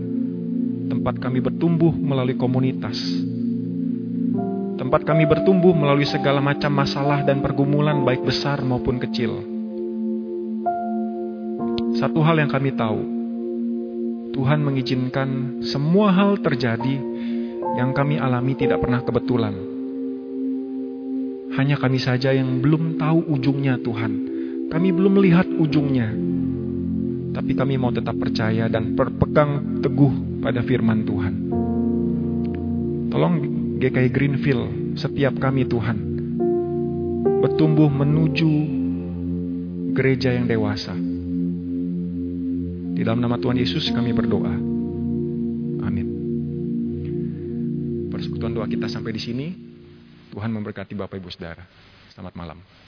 tempat 0.88 1.20
kami 1.20 1.44
bertumbuh 1.44 1.92
melalui 1.92 2.40
komunitas, 2.40 2.96
tempat 4.80 5.04
kami 5.04 5.28
bertumbuh 5.28 5.76
melalui 5.76 6.08
segala 6.08 6.40
macam 6.40 6.72
masalah 6.72 7.28
dan 7.28 7.44
pergumulan, 7.44 8.08
baik 8.08 8.24
besar 8.24 8.64
maupun 8.64 8.96
kecil. 9.04 9.44
Satu 12.00 12.24
hal 12.24 12.40
yang 12.40 12.48
kami 12.48 12.72
tahu, 12.72 13.00
Tuhan 14.32 14.64
mengizinkan 14.64 15.60
semua 15.66 16.14
hal 16.14 16.40
terjadi 16.40 16.96
yang 17.76 17.92
kami 17.92 18.22
alami 18.22 18.54
tidak 18.54 18.80
pernah 18.86 19.02
kebetulan. 19.02 19.56
Hanya 21.58 21.76
kami 21.82 21.98
saja 21.98 22.30
yang 22.32 22.62
belum 22.62 23.02
tahu 23.02 23.34
ujungnya 23.34 23.82
Tuhan. 23.82 24.14
Kami 24.70 24.88
belum 24.94 25.18
melihat 25.18 25.48
ujungnya. 25.48 26.14
Tapi 27.34 27.54
kami 27.58 27.82
mau 27.82 27.90
tetap 27.90 28.14
percaya 28.18 28.70
dan 28.70 28.94
berpegang 28.94 29.82
teguh 29.82 30.27
pada 30.48 30.64
firman 30.64 31.04
Tuhan. 31.04 31.36
Tolong 33.12 33.36
GKI 33.84 34.08
Greenfield, 34.16 34.96
setiap 34.96 35.36
kami 35.44 35.68
Tuhan, 35.68 36.00
bertumbuh 37.44 37.92
menuju 37.92 38.52
gereja 39.92 40.32
yang 40.32 40.48
dewasa. 40.48 40.96
Di 42.96 43.04
dalam 43.04 43.20
nama 43.20 43.36
Tuhan 43.36 43.60
Yesus 43.60 43.92
kami 43.92 44.16
berdoa. 44.16 44.56
Amin. 45.84 46.08
Persekutuan 48.08 48.56
doa 48.56 48.72
kita 48.72 48.88
sampai 48.88 49.12
di 49.12 49.20
sini. 49.20 49.52
Tuhan 50.32 50.48
memberkati 50.56 50.96
Bapak 50.96 51.20
Ibu 51.20 51.28
Saudara. 51.28 51.68
Selamat 52.16 52.40
malam. 52.40 52.87